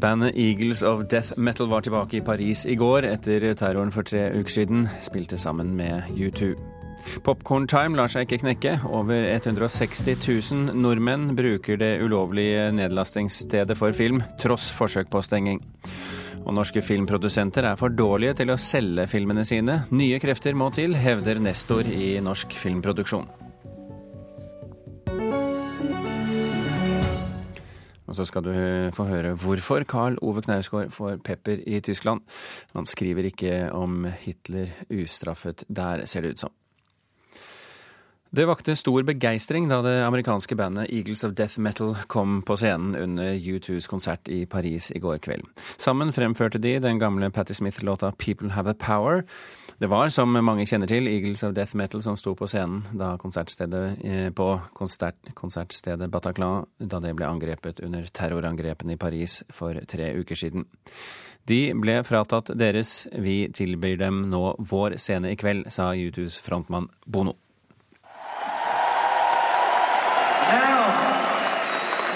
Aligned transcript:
Bandet 0.00 0.36
Eagles 0.36 0.82
of 0.82 1.02
Death 1.08 1.38
Metal 1.38 1.68
var 1.68 1.80
tilbake 1.84 2.16
i 2.16 2.24
Paris 2.24 2.64
i 2.66 2.74
går 2.78 3.04
etter 3.04 3.44
terroren 3.52 3.92
for 3.92 4.06
tre 4.06 4.30
uker 4.32 4.54
siden. 4.54 4.86
Spilte 5.04 5.36
sammen 5.38 5.74
med 5.76 6.08
U2. 6.16 6.54
Popcorn 7.24 7.66
Time 7.68 7.98
lar 7.98 8.08
seg 8.08 8.24
ikke 8.24 8.40
knekke. 8.46 8.72
Over 8.88 9.26
160 9.28 10.16
000 10.16 10.80
nordmenn 10.80 11.34
bruker 11.36 11.76
det 11.80 11.98
ulovlige 12.00 12.70
nedlastingsstedet 12.78 13.76
for 13.76 13.92
film, 13.96 14.22
tross 14.40 14.70
forsøk 14.72 15.12
på 15.12 15.20
stenging. 15.24 15.60
Og 16.46 16.56
norske 16.56 16.80
filmprodusenter 16.80 17.68
er 17.68 17.76
for 17.76 17.92
dårlige 17.92 18.38
til 18.40 18.54
å 18.54 18.60
selge 18.60 19.04
filmene 19.10 19.44
sine. 19.44 19.82
Nye 19.92 20.20
krefter 20.22 20.56
må 20.56 20.72
til, 20.72 20.96
hevder 20.96 21.44
nestor 21.44 21.84
i 21.84 22.14
norsk 22.24 22.56
filmproduksjon. 22.56 23.49
Og 28.10 28.18
så 28.18 28.26
skal 28.26 28.42
du 28.42 28.52
få 28.94 29.06
høre 29.06 29.36
hvorfor 29.38 29.86
Karl 29.88 30.18
Ove 30.22 30.42
Knausgård 30.42 30.90
får 30.90 31.20
pepper 31.24 31.62
i 31.62 31.80
Tyskland. 31.80 32.24
Han 32.74 32.88
skriver 32.88 33.30
ikke 33.30 33.68
om 33.72 34.08
Hitler 34.24 34.72
ustraffet 34.90 35.62
der, 35.68 36.04
ser 36.10 36.26
det 36.26 36.34
ut 36.34 36.42
som. 36.46 36.56
Det 38.30 38.44
vakte 38.46 38.76
stor 38.78 39.02
begeistring 39.02 39.64
da 39.66 39.80
det 39.82 39.96
amerikanske 40.06 40.54
bandet 40.54 40.92
Eagles 40.94 41.24
of 41.26 41.32
Death 41.34 41.58
Metal 41.58 41.96
kom 42.06 42.44
på 42.46 42.54
scenen 42.60 42.94
under 42.94 43.34
U2s 43.34 43.88
konsert 43.90 44.30
i 44.30 44.44
Paris 44.46 44.92
i 44.94 45.02
går 45.02 45.18
kveld. 45.18 45.42
Sammen 45.74 46.12
fremførte 46.14 46.60
de 46.62 46.76
den 46.78 47.00
gamle 47.02 47.30
Patti 47.34 47.54
Smith-låta 47.58 48.12
'People 48.14 48.52
Have 48.54 48.70
a 48.70 48.78
Power'. 48.78 49.26
Det 49.80 49.86
var, 49.86 50.08
som 50.12 50.34
mange 50.44 50.66
kjenner 50.68 50.90
til, 50.90 51.06
Eagles 51.08 51.40
of 51.46 51.54
Death 51.56 51.72
Metal 51.72 52.02
som 52.04 52.16
sto 52.20 52.34
på 52.36 52.44
scenen 52.50 52.82
da 53.00 53.14
konsertstedet, 53.16 54.04
eh, 54.04 54.28
på 54.28 54.48
konsert, 54.76 55.16
konsertstedet 55.32 56.10
Bataclan 56.12 56.66
da 56.76 57.00
det 57.00 57.14
ble 57.16 57.24
angrepet 57.24 57.80
under 57.80 58.04
terrorangrepene 58.12 58.92
i 58.92 59.00
Paris 59.00 59.38
for 59.48 59.72
tre 59.88 60.10
uker 60.20 60.36
siden. 60.36 60.66
De 61.48 61.72
ble 61.72 61.94
fratatt 62.04 62.52
deres, 62.60 63.08
vi 63.24 63.48
tilbyr 63.48 63.96
dem 63.96 64.26
nå 64.28 64.42
vår 64.60 64.98
scene 65.00 65.32
i 65.32 65.40
kveld, 65.40 65.72
sa 65.72 65.94
U2s 65.94 66.36
frontmann 66.44 66.90
Bono. 67.06 67.38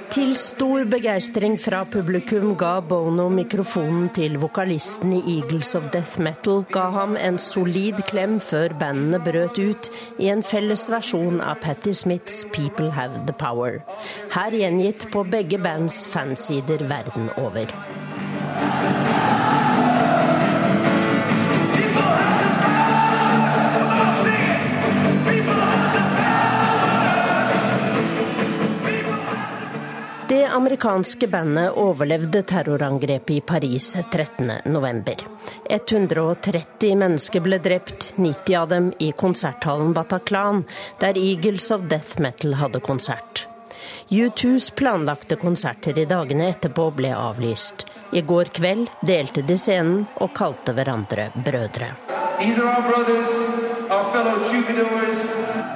Til 0.09 0.33
stor 0.41 0.87
begeistring 0.91 1.59
fra 1.61 1.85
publikum 1.87 2.55
ga 2.59 2.79
Bono 2.81 3.29
mikrofonen 3.31 4.09
til 4.15 4.39
vokalisten 4.43 5.13
i 5.15 5.21
Eagles 5.37 5.75
of 5.79 5.91
Death 5.95 6.19
Metal, 6.25 6.65
ga 6.73 6.89
ham 6.95 7.15
en 7.21 7.39
solid 7.39 8.03
klem 8.11 8.39
før 8.43 8.75
bandene 8.81 9.21
brøt 9.23 9.61
ut 9.61 9.91
i 10.19 10.33
en 10.33 10.43
felles 10.43 10.89
versjon 10.91 11.43
av 11.45 11.61
Patti 11.63 11.95
Smiths 11.95 12.45
'People 12.51 12.91
Have 12.91 13.23
The 13.27 13.37
Power', 13.45 13.81
her 14.35 14.51
gjengitt 14.51 15.11
på 15.13 15.23
begge 15.23 15.59
bands 15.59 16.07
fansider 16.07 16.89
verden 16.89 17.31
over. 17.37 17.98
Amerikanske 30.69 31.27
bandet 31.27 31.71
overlevde 31.71 32.43
terrorangrepet 32.43 33.37
i 33.37 33.41
Paris 33.41 33.97
13.11. 33.97 35.15
130 35.69 36.97
mennesker 36.97 37.41
ble 37.41 37.59
drept, 37.59 38.13
90 38.17 38.57
av 38.59 38.69
dem 38.69 38.91
i 38.99 39.09
konserthallen 39.13 39.95
Bataclan, 39.97 40.65
der 41.01 41.17
Eagles 41.17 41.71
of 41.71 41.89
Death 41.89 42.21
Metal 42.21 42.59
hadde 42.61 42.81
konsert. 42.85 43.47
U2s 44.09 44.75
planlagte 44.77 45.41
konserter 45.41 45.99
i 45.99 46.05
dagene 46.05 46.51
etterpå 46.53 46.91
ble 47.01 47.15
avlyst. 47.17 47.87
I 48.13 48.21
går 48.21 48.53
kveld 48.61 48.93
delte 49.01 49.41
de 49.49 49.57
scenen 49.57 50.05
og 50.21 50.37
kalte 50.37 50.77
hverandre 50.77 51.31
brødre. 51.33 51.95
These 52.39 52.61
are 52.61 52.77
our 52.77 52.85
brothers, 52.93 53.33
our 53.89 54.05
fellow. 54.13 55.68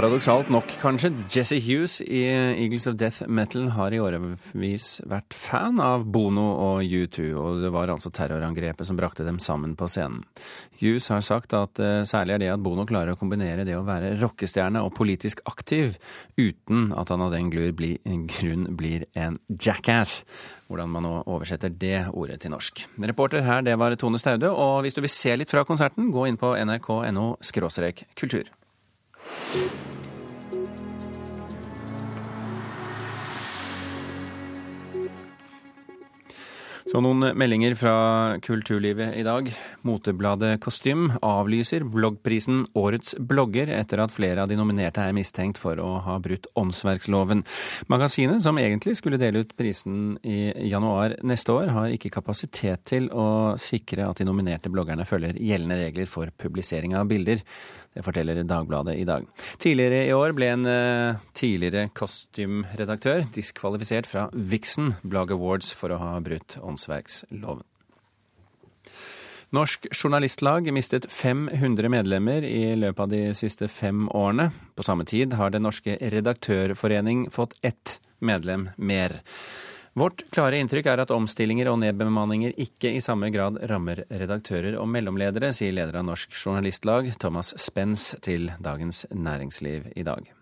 Paradoksalt 0.00 0.48
nok, 0.48 0.70
kanskje, 0.80 1.10
Jesse 1.28 1.58
Hughes 1.60 1.98
i 2.00 2.22
Eagles 2.24 2.86
of 2.88 2.94
Death 2.96 3.26
Metal 3.28 3.66
har 3.74 3.92
i 3.92 3.98
årevis 4.00 4.86
vært 5.04 5.34
fan 5.36 5.76
av 5.84 6.06
Bono 6.08 6.46
og 6.54 6.86
U2, 6.86 7.24
og 7.36 7.58
det 7.60 7.68
var 7.74 7.92
altså 7.92 8.08
terrorangrepet 8.16 8.88
som 8.88 8.96
brakte 8.96 9.26
dem 9.26 9.36
sammen 9.42 9.74
på 9.76 9.90
scenen. 9.92 10.22
Hughes 10.80 11.10
har 11.12 11.20
sagt 11.26 11.52
at 11.58 11.82
uh, 11.84 12.00
særlig 12.08 12.38
er 12.38 12.40
det 12.40 12.48
at 12.54 12.62
Bono 12.64 12.86
klarer 12.88 13.12
å 13.12 13.20
kombinere 13.20 13.66
det 13.68 13.76
å 13.76 13.82
være 13.84 14.14
rockestjerne 14.22 14.80
og 14.86 14.94
politisk 14.96 15.42
aktiv, 15.50 15.98
uten 16.38 16.94
at 16.96 17.12
han 17.12 17.26
av 17.26 17.34
den 17.34 17.50
bli, 17.52 17.90
grunn 18.30 18.70
blir 18.80 19.04
en 19.12 19.36
jackass. 19.52 20.22
Hvordan 20.70 20.94
man 20.94 21.04
nå 21.04 21.12
oversetter 21.26 21.74
det 21.76 22.06
ordet 22.14 22.38
til 22.40 22.54
norsk. 22.54 22.86
Reporter 23.10 23.44
her, 23.44 23.60
det 23.66 23.76
var 23.76 23.98
Tone 24.00 24.22
Staude, 24.22 24.48
og 24.48 24.80
hvis 24.86 24.96
du 24.96 25.02
vil 25.04 25.12
se 25.12 25.36
litt 25.36 25.52
fra 25.52 25.66
konserten, 25.68 26.08
gå 26.14 26.24
inn 26.30 26.40
på 26.40 26.54
nrk.no 26.56 27.34
kultur. 28.16 28.48
Thank 29.30 29.72
you. 29.72 29.99
Så 36.90 36.98
noen 36.98 37.22
meldinger 37.38 37.76
fra 37.78 37.92
kulturlivet 38.42 39.12
i 39.14 39.22
dag. 39.22 39.46
Motebladet 39.86 40.56
Kostym 40.64 41.04
avlyser 41.22 41.84
bloggprisen 41.86 42.64
Årets 42.74 43.14
blogger 43.14 43.70
etter 43.70 44.00
at 44.02 44.10
flere 44.10 44.42
av 44.42 44.50
de 44.50 44.56
nominerte 44.58 45.04
er 45.06 45.14
mistenkt 45.14 45.60
for 45.62 45.78
å 45.78 46.00
ha 46.02 46.16
brutt 46.18 46.48
åndsverksloven. 46.58 47.44
Magasinet, 47.94 48.42
som 48.42 48.58
egentlig 48.58 48.96
skulle 48.98 49.20
dele 49.22 49.44
ut 49.44 49.54
prisen 49.54 50.16
i 50.26 50.50
januar 50.72 51.14
neste 51.22 51.54
år, 51.54 51.70
har 51.76 51.94
ikke 51.94 52.10
kapasitet 52.16 52.82
til 52.90 53.06
å 53.14 53.54
sikre 53.54 54.08
at 54.10 54.18
de 54.18 54.26
nominerte 54.26 54.72
bloggerne 54.74 55.06
følger 55.06 55.38
gjeldende 55.38 55.78
regler 55.84 56.10
for 56.10 56.34
publisering 56.42 56.98
av 56.98 57.06
bilder. 57.12 57.38
Det 57.94 58.02
forteller 58.06 58.42
Dagbladet 58.46 58.96
i 58.98 59.06
dag. 59.06 59.30
Tidligere 59.62 60.02
i 60.08 60.12
år 60.14 60.34
ble 60.34 60.50
en 60.56 60.66
uh, 60.66 61.22
tidligere 61.38 61.86
kostymredaktør 61.94 63.30
diskvalifisert 63.34 64.10
fra 64.10 64.26
Vixen 64.34 64.96
Blog 65.06 65.30
Awards 65.38 65.70
for 65.74 65.94
å 65.94 66.02
ha 66.02 66.12
brutt 66.22 66.58
åndsverksloven. 66.58 66.79
Norsk 69.50 69.86
Journalistlag 69.90 70.68
mistet 70.72 71.08
500 71.10 71.88
medlemmer 71.90 72.44
i 72.46 72.76
løpet 72.78 73.02
av 73.02 73.08
de 73.10 73.22
siste 73.34 73.66
fem 73.68 74.04
årene. 74.14 74.50
På 74.78 74.86
samme 74.86 75.04
tid 75.04 75.34
har 75.34 75.50
Den 75.50 75.66
norske 75.66 75.96
redaktørforening 75.98 77.26
fått 77.34 77.58
ett 77.62 77.98
medlem 78.20 78.68
mer. 78.76 79.18
Vårt 79.98 80.22
klare 80.30 80.60
inntrykk 80.62 80.86
er 80.86 81.02
at 81.02 81.10
omstillinger 81.10 81.66
og 81.72 81.80
nedbemanninger 81.82 82.54
ikke 82.62 82.94
i 82.94 83.02
samme 83.02 83.32
grad 83.34 83.58
rammer 83.66 84.04
redaktører 84.06 84.78
og 84.78 84.86
mellomledere, 84.86 85.50
sier 85.50 85.74
leder 85.74 85.98
av 85.98 86.06
Norsk 86.06 86.30
Journalistlag, 86.30 87.10
Thomas 87.18 87.56
Spens, 87.58 88.12
til 88.22 88.52
Dagens 88.62 89.08
Næringsliv 89.10 89.90
i 89.98 90.06
dag. 90.06 90.39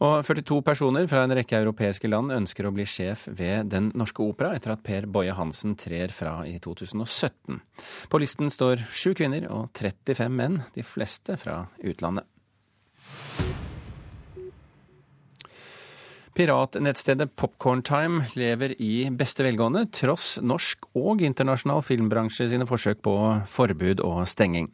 Og 0.00 0.22
42 0.24 0.62
personer 0.64 1.04
fra 1.10 1.26
en 1.26 1.34
rekke 1.36 1.58
europeiske 1.60 2.08
land 2.08 2.32
ønsker 2.32 2.64
å 2.64 2.72
bli 2.72 2.86
sjef 2.88 3.26
ved 3.36 3.68
Den 3.74 3.90
norske 3.92 4.24
opera 4.24 4.54
etter 4.56 4.72
at 4.72 4.84
Per 4.86 5.04
Boje 5.12 5.34
Hansen 5.36 5.76
trer 5.76 6.14
fra 6.14 6.38
i 6.48 6.56
2017. 6.56 7.60
På 8.08 8.22
listen 8.22 8.48
står 8.48 8.80
sju 8.88 9.12
kvinner 9.18 9.44
og 9.52 9.68
35 9.76 10.32
menn, 10.32 10.62
de 10.72 10.86
fleste 10.86 11.36
fra 11.40 11.66
utlandet. 11.84 12.24
Piratnettstedet 16.40 17.36
Popcorntime 17.36 18.22
lever 18.32 18.72
i 18.80 19.10
beste 19.12 19.44
velgående, 19.44 19.82
tross 19.92 20.38
norsk 20.40 20.86
og 20.96 21.20
internasjonal 21.20 21.82
filmbransje 21.84 22.46
sine 22.48 22.64
forsøk 22.64 23.02
på 23.04 23.12
forbud 23.44 24.00
og 24.08 24.22
stenging. 24.24 24.70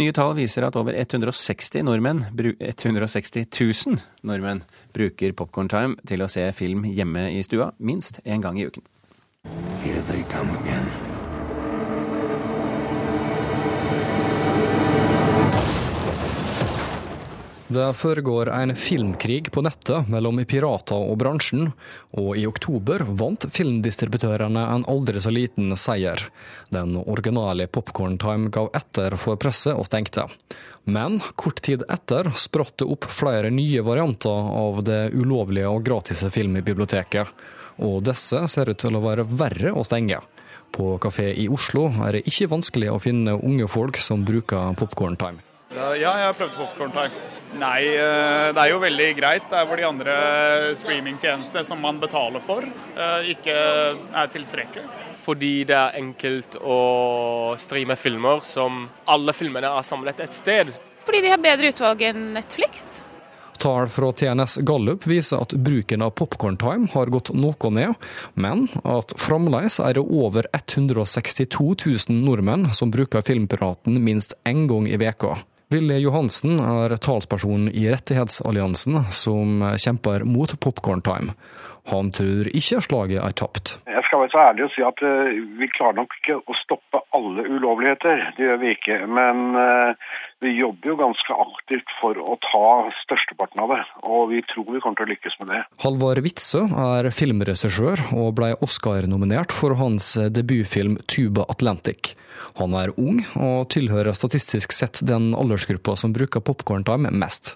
Nye 0.00 0.16
tall 0.16 0.32
viser 0.40 0.64
at 0.64 0.78
over 0.80 0.96
160, 0.96 1.82
nordmenn, 1.84 2.24
160 2.32 3.44
000 3.52 4.00
nordmenn 4.24 4.64
bruker 4.96 5.36
Popcorntime 5.36 6.00
til 6.08 6.24
å 6.24 6.30
se 6.32 6.48
film 6.56 6.88
hjemme 6.88 7.28
i 7.36 7.44
stua 7.44 7.74
minst 7.76 8.24
én 8.24 8.40
gang 8.40 8.56
i 8.56 8.64
uken. 8.64 8.88
Here 9.84 10.00
they 10.08 10.24
come 10.32 10.56
again. 10.62 11.13
Det 17.68 17.94
foregår 17.96 18.50
en 18.50 18.76
filmkrig 18.76 19.52
på 19.52 19.62
nettet 19.64 20.08
mellom 20.12 20.36
pirater 20.44 21.00
og 21.00 21.16
bransjen, 21.16 21.70
og 22.12 22.36
i 22.36 22.44
oktober 22.44 23.06
vant 23.16 23.46
filmdistributørene 23.56 24.66
en 24.74 24.84
aldri 24.90 25.22
så 25.24 25.32
liten 25.32 25.72
seier. 25.80 26.26
Den 26.68 26.92
originale 27.00 27.64
Popcorn 27.66 28.18
Time 28.20 28.50
gav 28.52 28.68
etter 28.76 29.16
for 29.16 29.40
presset 29.40 29.72
og 29.80 29.88
stengte. 29.88 30.26
Men 30.84 31.16
kort 31.40 31.62
tid 31.64 31.86
etter 31.88 32.28
spratt 32.36 32.76
det 32.82 32.90
opp 32.92 33.08
flere 33.08 33.48
nye 33.48 33.80
varianter 33.86 34.52
av 34.60 34.84
det 34.84 35.14
ulovlige 35.16 35.72
og 35.72 35.88
gratise 35.88 36.28
filmbiblioteket, 36.34 37.32
og 37.80 38.04
disse 38.04 38.44
ser 38.52 38.74
ut 38.74 38.82
til 38.84 39.00
å 39.00 39.02
være 39.06 39.24
verre 39.24 39.72
å 39.72 39.86
stenge. 39.88 40.20
På 40.74 40.98
kafé 41.00 41.30
i 41.32 41.48
Oslo 41.48 41.88
er 42.04 42.18
det 42.18 42.26
ikke 42.28 42.52
vanskelig 42.52 42.92
å 42.92 43.00
finne 43.00 43.40
unge 43.40 43.72
folk 43.72 44.04
som 44.04 44.28
bruker 44.28 44.76
Popcorn 44.76 45.16
Time. 45.16 45.53
Ja, 45.74 45.94
jeg 45.98 46.06
har 46.06 46.36
prøvd 46.38 46.54
Popcorn 46.54 46.92
Time. 46.94 47.22
Nei, 47.58 47.80
eh, 47.86 48.48
det 48.54 48.62
er 48.62 48.70
jo 48.70 48.80
veldig 48.82 49.08
greit 49.18 49.46
der 49.50 49.66
hvor 49.66 49.78
de 49.78 49.86
andre 49.86 50.14
streamingtjenestene 50.78 51.62
som 51.66 51.80
man 51.82 52.00
betaler 52.02 52.42
for, 52.42 52.62
eh, 52.62 53.30
ikke 53.34 53.54
er 53.54 54.30
tilstrekkelig. 54.34 54.84
Fordi 55.24 55.52
det 55.64 55.76
er 55.76 55.98
enkelt 55.98 56.58
å 56.60 57.54
streame 57.58 57.96
filmer 57.96 58.44
som 58.44 58.88
alle 59.06 59.32
filmene 59.32 59.70
er 59.70 59.86
samlet 59.86 60.20
et 60.20 60.30
sted. 60.34 60.70
Fordi 61.06 61.22
de 61.22 61.32
har 61.32 61.42
bedre 61.42 61.70
utvalg 61.72 62.02
enn 62.02 62.34
Netflix. 62.34 63.00
Tall 63.58 63.88
fra 63.88 64.12
TNS 64.12 64.58
Gallup 64.66 65.06
viser 65.08 65.40
at 65.40 65.54
bruken 65.56 66.02
av 66.02 66.10
Popcorn 66.18 66.58
Time 66.60 66.86
har 66.92 67.06
gått 67.06 67.32
noe 67.32 67.70
ned, 67.70 67.94
men 68.34 68.68
at 68.84 69.14
fremdeles 69.16 69.80
er 69.80 69.94
det 69.94 70.04
over 70.04 70.46
162 70.52 71.74
000 71.86 72.20
nordmenn 72.26 72.68
som 72.74 72.92
bruker 72.92 73.24
Filmpiraten 73.24 73.96
minst 74.04 74.34
én 74.44 74.66
gang 74.68 74.86
i 74.86 75.00
veka. 75.00 75.38
Ville 75.74 75.96
Johansen 75.98 76.60
er 76.62 76.92
talsperson 77.02 77.66
i 77.74 77.88
Rettighetsalliansen, 77.90 79.00
som 79.10 79.64
kjemper 79.74 80.22
mot 80.22 80.52
Popcorn 80.62 81.02
Time. 81.02 81.34
Han 81.90 82.08
tror 82.14 82.48
ikke 82.56 82.78
slaget 82.80 83.18
er 83.20 83.34
tapt. 83.36 83.74
Jeg 83.90 84.04
skal 84.06 84.22
være 84.22 84.32
så 84.32 84.42
ærlig 84.44 84.64
å 84.64 84.70
si 84.72 84.84
at 84.86 85.02
uh, 85.04 85.34
vi 85.58 85.68
klarer 85.74 85.98
nok 85.98 86.14
ikke 86.20 86.38
å 86.40 86.56
stoppe 86.56 87.00
alle 87.16 87.44
ulovligheter. 87.44 88.22
Det 88.38 88.46
gjør 88.46 88.62
vi 88.62 88.70
ikke. 88.72 89.00
Men 89.18 89.42
uh, 89.58 90.14
vi 90.44 90.54
jobber 90.56 90.92
jo 90.92 90.96
ganske 91.02 91.36
aktivt 91.44 91.92
for 91.98 92.22
å 92.22 92.38
ta 92.46 92.64
størsteparten 93.02 93.66
av 93.66 93.74
det. 93.74 93.82
Og 94.06 94.30
vi 94.32 94.40
tror 94.48 94.70
vi 94.70 94.80
kommer 94.80 95.02
til 95.02 95.10
å 95.10 95.12
lykkes 95.12 95.38
med 95.42 95.52
det. 95.52 95.62
Halvard 95.84 96.24
Witzøe 96.24 96.86
er 96.86 97.10
filmregissør 97.12 98.06
og 98.14 98.32
ble 98.38 98.54
Oscar-nominert 98.64 99.52
for 99.52 99.76
hans 99.82 100.14
debutfilm 100.38 101.00
'Tuba 101.04 101.44
Atlantic'. 101.52 102.14
Han 102.60 102.76
er 102.78 102.92
ung, 103.00 103.22
og 103.36 103.68
tilhører 103.74 104.16
statistisk 104.16 104.74
sett 104.74 105.00
den 105.06 105.32
aldersgruppa 105.36 105.96
som 105.98 106.14
bruker 106.14 106.44
popkorntime 106.44 107.12
mest. 107.14 107.54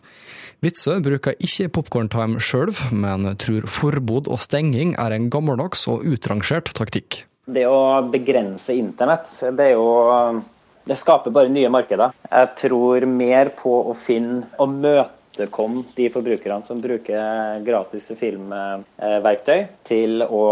Witzøe 0.64 0.98
bruker 1.04 1.36
ikke 1.38 1.69
popkorntime 1.76 2.40
sjøl, 2.42 2.72
men 2.90 3.26
tror 3.38 3.69
forbud 3.70 4.26
og 4.26 4.40
stenging 4.42 4.96
er 4.98 5.14
en 5.14 5.28
gammeldags 5.30 5.86
og 5.90 6.06
utrangert 6.08 6.72
taktikk. 6.75 7.22
Det 7.48 7.64
å 7.64 8.02
begrense 8.10 8.75
internett, 8.76 9.30
det 9.56 9.70
er 9.70 9.76
jo 9.78 10.44
Det 10.88 10.96
skaper 10.96 11.28
bare 11.28 11.50
nye 11.52 11.69
markeder. 11.69 12.14
Jeg 12.32 12.48
tror 12.56 13.04
mer 13.04 13.50
på 13.52 13.75
å 13.90 13.92
finne 13.92 14.46
og 14.56 14.70
møte 14.72 15.18
imøtekomme 15.38 15.85
de 15.96 16.08
forbrukerne 16.11 16.64
som 16.67 16.81
bruker 16.82 17.62
gratis 17.64 18.11
filmverktøy, 18.19 19.67
til 19.85 20.23
å, 20.23 20.44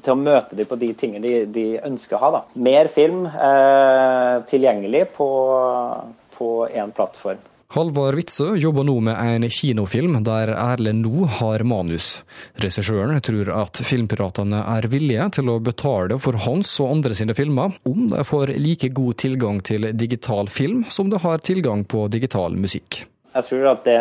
til 0.00 0.12
å 0.12 0.18
møte 0.20 0.56
dem 0.56 0.66
på 0.68 0.80
de 0.80 0.92
tingene 0.94 1.24
de, 1.24 1.44
de 1.46 1.68
ønsker 1.80 2.16
å 2.16 2.24
ha. 2.24 2.30
Da. 2.30 2.42
Mer 2.54 2.88
film 2.92 3.26
eh, 3.26 4.42
tilgjengelig 4.50 5.06
på 5.16 6.50
én 6.72 6.92
plattform. 6.92 7.46
Halvard 7.70 8.16
Witzøe 8.18 8.56
jobber 8.58 8.82
nå 8.82 8.96
med 9.06 9.14
en 9.14 9.44
kinofilm 9.46 10.16
der 10.26 10.50
Erlend 10.56 11.04
Lo 11.06 11.28
har 11.38 11.62
manus. 11.62 12.24
Regissøren 12.58 13.20
tror 13.22 13.52
at 13.54 13.78
filmpiratene 13.86 14.64
er 14.72 14.88
villige 14.90 15.28
til 15.36 15.52
å 15.52 15.60
betale 15.62 16.18
for 16.18 16.40
hans 16.48 16.72
og 16.82 16.96
andre 16.96 17.14
sine 17.14 17.36
filmer, 17.38 17.78
om 17.86 18.10
de 18.10 18.26
får 18.26 18.56
like 18.58 18.90
god 18.96 19.20
tilgang 19.22 19.62
til 19.62 19.86
digital 19.94 20.50
film 20.50 20.82
som 20.90 21.14
de 21.14 21.22
har 21.22 21.46
tilgang 21.46 21.86
på 21.86 22.08
digital 22.10 22.58
musikk. 22.58 23.04
Jeg 23.30 23.46
tror 23.46 23.66
at 23.70 23.84
det 23.86 23.98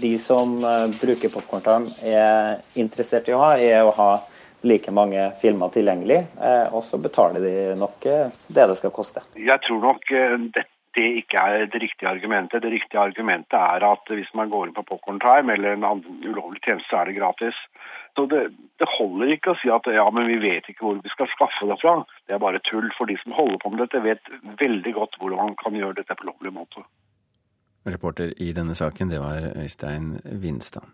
de 0.00 0.10
som 0.22 0.52
eh, 0.62 0.88
bruker 1.00 1.32
popkorn 1.34 1.88
er 2.06 2.60
interessert 2.78 3.28
i 3.28 3.34
å 3.34 3.40
ha, 3.42 3.54
er 3.58 3.82
å 3.82 3.94
ha 3.96 4.10
like 4.62 4.92
mange 4.94 5.24
filmer 5.40 5.72
tilgjengelig, 5.74 6.20
eh, 6.38 6.66
og 6.70 6.84
så 6.86 7.00
betaler 7.02 7.42
de 7.42 7.54
nok 7.80 8.06
eh, 8.06 8.36
det 8.46 8.68
det 8.70 8.76
skal 8.78 8.94
koste. 8.94 9.24
Jeg 9.34 9.58
tror 9.66 9.82
nok 9.82 10.06
dette 10.54 11.06
ikke 11.22 11.42
er 11.42 11.66
det 11.72 11.82
riktige 11.82 12.10
argumentet. 12.10 12.62
Det 12.62 12.70
riktige 12.70 13.02
argumentet 13.02 13.58
er 13.58 13.88
at 13.88 14.14
hvis 14.14 14.30
man 14.38 14.52
går 14.52 14.68
inn 14.68 14.78
på 14.78 14.86
Popcorn 14.86 15.18
Time 15.22 15.56
eller 15.56 15.74
en 15.74 15.90
annen 15.90 16.22
ulovlig 16.22 16.62
tjeneste, 16.62 16.86
så 16.86 17.02
er 17.02 17.10
det 17.10 17.18
gratis. 17.18 17.58
Så 18.14 18.28
det, 18.30 18.46
det, 18.78 18.90
holder 18.98 19.34
ikke 19.34 19.56
å 19.56 19.58
si 19.58 19.70
at 19.74 19.86
ja, 19.90 20.06
men 20.14 20.30
vi 20.30 20.38
vet 20.42 20.70
ikke 20.70 20.86
hvor 20.86 21.02
vi 21.02 21.10
skal 21.10 21.30
skaffe 21.34 21.66
det 21.66 21.78
fra. 21.82 21.98
Det 22.26 22.38
er 22.38 22.42
bare 22.42 22.62
tull. 22.66 22.90
For 22.94 23.10
de 23.10 23.18
som 23.22 23.34
holder 23.34 23.58
på 23.62 23.74
med 23.74 23.82
dette, 23.86 24.06
vet 24.06 24.34
veldig 24.62 24.98
godt 24.98 25.18
hvordan 25.18 25.50
man 25.50 25.62
kan 25.62 25.78
gjøre 25.78 26.02
dette 26.02 26.18
på 26.18 26.30
lovlig 26.30 26.54
måte. 26.54 26.86
Reporter 27.88 28.34
i 28.42 28.50
denne 28.56 28.74
saken, 28.76 29.08
det 29.08 29.20
var 29.22 29.46
Øystein 29.56 30.12
Vinstad. 30.42 30.84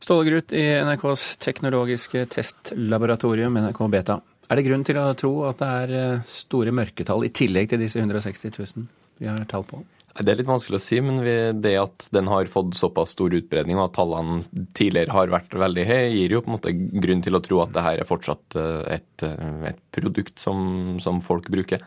Ståle 0.00 0.26
Grut 0.26 0.54
i 0.56 0.64
NRKs 0.82 1.36
teknologiske 1.42 2.24
testlaboratorium, 2.32 3.58
NRK 3.60 3.80
Beta. 3.92 4.18
Er 4.50 4.58
det 4.58 4.66
grunn 4.66 4.82
til 4.86 4.98
å 4.98 5.12
tro 5.14 5.32
at 5.46 5.60
det 5.60 5.70
er 5.84 5.92
eh, 5.94 6.22
store 6.26 6.72
mørketall 6.74 7.28
i 7.28 7.30
tillegg 7.30 7.70
til 7.70 7.84
disse 7.84 8.00
160 8.00 8.56
000 8.58 8.88
vi 9.20 9.28
har 9.28 9.44
tall 9.46 9.66
på? 9.68 9.84
Det 10.18 10.32
er 10.32 10.40
litt 10.40 10.48
vanskelig 10.48 10.78
å 10.80 10.82
si, 10.82 10.98
men 11.04 11.20
det 11.62 11.74
at 11.78 12.08
den 12.14 12.28
har 12.30 12.48
fått 12.50 12.74
såpass 12.78 13.14
stor 13.14 13.34
utbredning 13.36 13.78
og 13.78 13.86
at 13.86 13.96
tallene 14.00 14.66
tidligere 14.76 15.14
har 15.14 15.30
vært 15.30 15.54
veldig 15.54 15.84
høye, 15.86 16.08
gir 16.16 16.34
jo 16.34 16.42
på 16.42 16.50
en 16.50 16.56
måte 16.56 16.74
grunn 16.74 17.22
til 17.22 17.38
å 17.38 17.42
tro 17.46 17.60
at 17.62 17.74
det 17.76 17.84
her 17.86 18.02
er 18.02 18.08
fortsatt 18.08 18.58
eh, 18.58 18.96
et, 18.98 19.26
eh, 19.26 19.68
et 19.70 19.80
produkt 19.94 20.42
som, 20.42 20.98
som, 21.02 21.22
folk 21.22 21.46
bruker. 21.52 21.84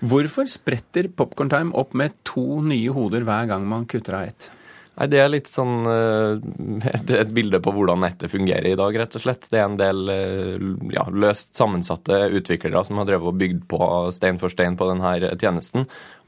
Hvorfor 0.00 0.48
spretter 0.48 1.10
Popcorn 1.12 1.52
Time 1.52 1.76
opp 1.76 1.92
med 1.98 2.16
to 2.28 2.62
nye 2.64 2.94
hoder 2.94 3.26
hver 3.28 3.50
gang 3.52 3.68
man 3.68 3.84
kutter 3.90 4.16
av 4.16 4.30
ett? 4.32 4.50
Nei, 4.98 5.06
Det 5.06 5.20
er 5.22 5.30
litt 5.30 5.50
sånn 5.50 5.86
eh, 5.86 7.18
et 7.22 7.32
bilde 7.34 7.60
på 7.62 7.72
hvordan 7.74 8.02
nettet 8.02 8.32
fungerer 8.32 8.72
i 8.72 8.78
dag, 8.78 8.98
rett 8.98 9.14
og 9.14 9.22
slett. 9.22 9.46
Det 9.50 9.60
er 9.60 9.68
en 9.68 9.78
del 9.78 10.12
ja, 10.94 11.06
løst 11.12 11.54
sammensatte 11.58 12.26
utviklere 12.34 12.82
som 12.86 12.98
har 13.00 13.08
drevet 13.08 13.30
og 13.30 13.38
bygd 13.38 13.66
på 13.70 13.80
stein 14.16 14.40
for 14.42 14.52
stein 14.52 14.78
på 14.78 14.88
denne 14.90 15.36
tjenesten. 15.38 15.86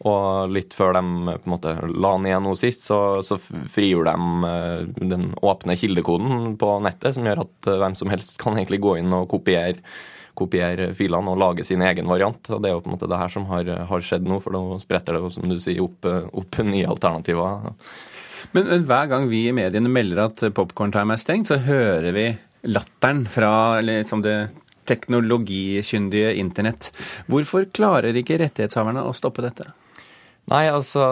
Og 0.08 0.52
litt 0.54 0.72
før 0.72 0.94
de 0.96 1.02
på 1.34 1.44
en 1.44 1.52
måte 1.52 1.74
la 1.92 2.14
igjen 2.24 2.46
nå 2.46 2.54
sist, 2.56 2.86
så, 2.88 3.20
så 3.26 3.36
frigjorde 3.40 4.14
de 4.16 4.52
eh, 4.52 5.10
den 5.12 5.34
åpne 5.36 5.76
kildekoden 5.76 6.54
på 6.60 6.78
nettet, 6.86 7.18
som 7.18 7.28
gjør 7.28 7.44
at 7.44 7.68
eh, 7.68 7.82
hvem 7.82 7.98
som 7.98 8.12
helst 8.12 8.38
kan 8.40 8.56
egentlig 8.56 8.80
gå 8.80 8.96
inn 9.02 9.12
og 9.12 9.28
kopiere 9.34 9.82
kopiere 10.40 10.92
filene 10.96 11.32
og 11.34 11.36
lage 11.36 11.64
sin 11.66 11.82
egen 11.84 12.08
variant. 12.08 12.48
og 12.48 12.62
Det 12.62 12.70
er 12.70 12.72
jo 12.72 12.80
på 12.80 12.88
en 12.88 12.94
måte 12.94 13.08
det 13.10 13.18
her 13.20 13.32
som 13.32 13.44
har, 13.50 13.66
har 13.90 14.04
skjedd 14.06 14.24
nå, 14.24 14.38
for 14.40 14.54
nå 14.54 14.78
spretter 14.80 15.12
det 15.16 15.20
jo, 15.20 15.32
som 15.34 15.50
du 15.50 15.58
sier, 15.60 15.82
opp, 15.84 16.06
opp 16.06 16.60
nye 16.64 16.88
alternativer. 16.88 17.74
Men, 18.52 18.68
men, 18.68 18.86
hver 18.88 19.10
gang 19.10 19.28
vi 19.30 19.46
i 19.48 19.56
mediene 19.56 19.90
melder 19.92 20.24
at 20.28 20.44
Popcorn 20.56 20.94
Time 20.94 21.16
er 21.16 21.22
stengt, 21.22 21.50
så 21.50 21.60
hører 21.64 22.10
vi 22.16 22.26
latteren 22.70 23.24
fra 23.30 23.80
liksom 23.84 24.24
det 24.24 24.38
teknologikyndige 24.90 26.34
internett. 26.40 26.90
Hvorfor 27.30 27.68
klarer 27.72 28.16
ikke 28.16 28.40
rettighetshaverne 28.42 29.04
å 29.06 29.14
stoppe 29.16 29.44
dette? 29.44 29.68
Nei, 30.50 30.64
altså 30.66 31.04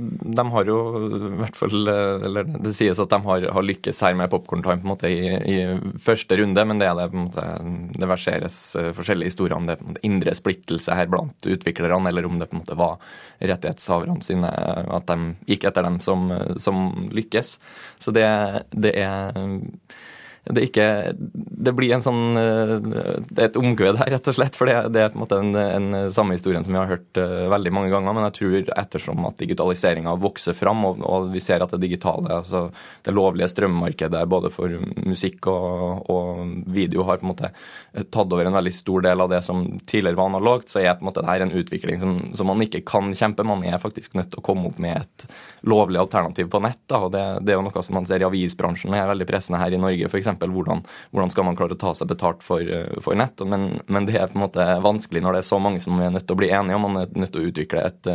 De 0.00 0.44
har 0.52 0.66
jo 0.66 0.78
i 1.06 1.30
hvert 1.38 1.58
fall 1.58 1.90
Eller 1.90 2.48
det 2.50 2.72
sies 2.74 2.98
at 2.98 3.12
de 3.12 3.20
har, 3.22 3.46
har 3.54 3.66
lykkes 3.66 4.02
her 4.02 4.16
med 4.18 4.30
Popcorn 4.32 4.64
Time 4.66 4.82
på 4.82 4.88
en 4.88 4.92
måte 4.92 5.10
i, 5.10 5.30
i, 5.30 5.58
første 6.02 6.38
runde, 6.40 6.64
men 6.66 6.82
det 6.82 6.88
er 6.88 6.98
det 6.98 7.08
på 7.12 7.20
en 7.20 7.28
måte 7.28 7.46
Det 8.00 8.10
verseres 8.10 8.58
eh, 8.80 8.90
forskjellige 8.96 9.32
historier 9.32 9.56
om 9.58 9.68
det 9.68 9.78
på 9.78 9.86
en 9.86 9.92
måte 9.94 10.06
indre 10.06 10.34
splittelse 10.36 10.96
her 10.96 11.10
blant 11.12 11.46
utviklerne, 11.46 12.02
eller 12.10 12.26
om 12.26 12.38
det 12.40 12.50
på 12.50 12.58
en 12.58 12.64
måte 12.64 12.78
var 12.78 12.98
rettighetshaverne 13.38 14.26
sine 14.26 14.50
At 14.50 15.10
de 15.10 15.34
gikk 15.50 15.68
etter 15.70 15.86
dem 15.86 16.00
som, 16.02 16.28
som 16.60 17.08
lykkes. 17.14 17.58
Så 18.02 18.12
det, 18.14 18.26
det 18.74 18.94
er 18.98 19.36
det, 20.44 20.70
ikke, 20.70 20.84
det 21.60 21.72
blir 21.76 21.92
en 21.92 22.02
sånn 22.02 22.38
eh, 22.40 22.70
Det 23.28 23.42
er 23.42 23.48
et 23.50 23.58
omkved 23.60 23.98
her, 24.00 24.08
rett 24.14 24.30
og 24.30 24.36
slett. 24.38 24.56
For 24.56 24.70
det, 24.70 24.76
det 24.94 25.02
er 25.04 25.12
på 25.12 25.18
en 25.18 25.24
måte 25.24 25.40
en, 25.40 25.52
en 25.60 26.12
samme 26.14 26.36
historien 26.36 26.64
som 26.64 26.72
vi 26.72 26.80
har 26.80 26.88
hørt 26.88 27.20
uh, 27.20 27.50
veldig 27.52 27.72
mange 27.76 27.92
ganger. 27.92 28.16
Men 28.16 28.26
jeg 28.28 28.36
tror 28.38 28.70
ettersom 28.80 29.26
at 29.28 29.36
digitaliseringa 29.42 30.14
vokser 30.20 30.56
fram, 30.56 30.80
og, 30.88 31.02
og, 31.04 31.28
vi 31.34 31.42
ser 31.44 31.60
at 31.60 31.74
det 31.76 31.82
digitale, 31.84 32.32
altså 32.40 32.68
det 33.04 33.14
lovlige 33.14 33.50
strømmarkedet 33.52 34.22
både 34.32 34.52
for 34.54 34.72
musikk 35.04 35.50
og, 35.52 36.08
og, 36.10 36.40
video 36.70 37.04
har 37.08 37.20
på 37.20 37.26
en 37.26 37.32
måte 37.34 37.52
tatt 38.12 38.32
over 38.32 38.46
en 38.46 38.56
veldig 38.56 38.72
stor 38.74 39.04
del 39.04 39.20
av 39.20 39.30
det 39.32 39.42
som 39.44 39.64
tidligere 39.90 40.18
var 40.18 40.32
analogt, 40.32 40.72
så 40.72 40.80
er 40.80 40.96
på 40.96 41.04
en 41.04 41.10
måte 41.10 41.24
dette 41.26 41.46
en 41.50 41.54
utvikling 41.60 42.00
som, 42.00 42.16
som, 42.36 42.48
man 42.48 42.64
ikke 42.64 42.82
kan 42.88 43.12
kjempe. 43.16 43.46
Man 43.46 43.66
er 43.68 43.80
faktisk 43.82 44.16
nødt 44.16 44.32
til 44.32 44.40
å 44.40 44.46
komme 44.46 44.70
opp 44.70 44.80
med 44.80 45.02
et 45.02 45.28
lovlig 45.68 46.00
alternativ 46.00 46.48
på 46.50 46.62
nett. 46.64 46.80
Da, 46.88 47.04
og 47.04 47.12
det, 47.14 47.24
det 47.44 47.54
er 47.54 47.60
jo 47.60 47.66
noe 47.68 47.84
som 47.84 47.98
man 47.98 48.08
ser 48.08 48.24
i 48.24 48.28
avisbransjen 48.28 48.96
er 48.96 49.10
veldig 49.12 49.28
pressende 49.28 49.60
her 49.60 49.76
i 49.76 49.80
Norge, 49.80 50.08
f.eks 50.08 50.29
Hvordan, 50.38 50.84
hvordan 51.10 51.32
skal 51.32 51.46
man 51.48 51.58
klare 51.58 51.74
å 51.74 51.80
ta 51.80 51.94
seg 51.96 52.10
betalt 52.12 52.44
for, 52.46 52.62
for 53.02 53.18
nett? 53.18 53.42
Men, 53.42 53.80
men, 53.86 54.06
det 54.06 54.18
er 54.18 54.30
på 54.30 54.38
en 54.38 54.44
måte 54.44 54.66
vanskelig 54.84 55.24
når 55.24 55.36
det 55.36 55.42
er 55.42 55.48
så 55.50 55.58
mange 55.62 55.82
som 55.82 55.98
er 55.98 56.12
nødt 56.14 56.26
til 56.28 56.36
å 56.36 56.40
bli 56.40 56.52
enige, 56.54 56.78
og 56.78 56.84
man 56.86 57.02
er 57.02 57.18
nødt 57.18 57.34
til 57.34 57.42
å 57.42 57.50
utvikle 57.50 57.84
et 57.88 58.10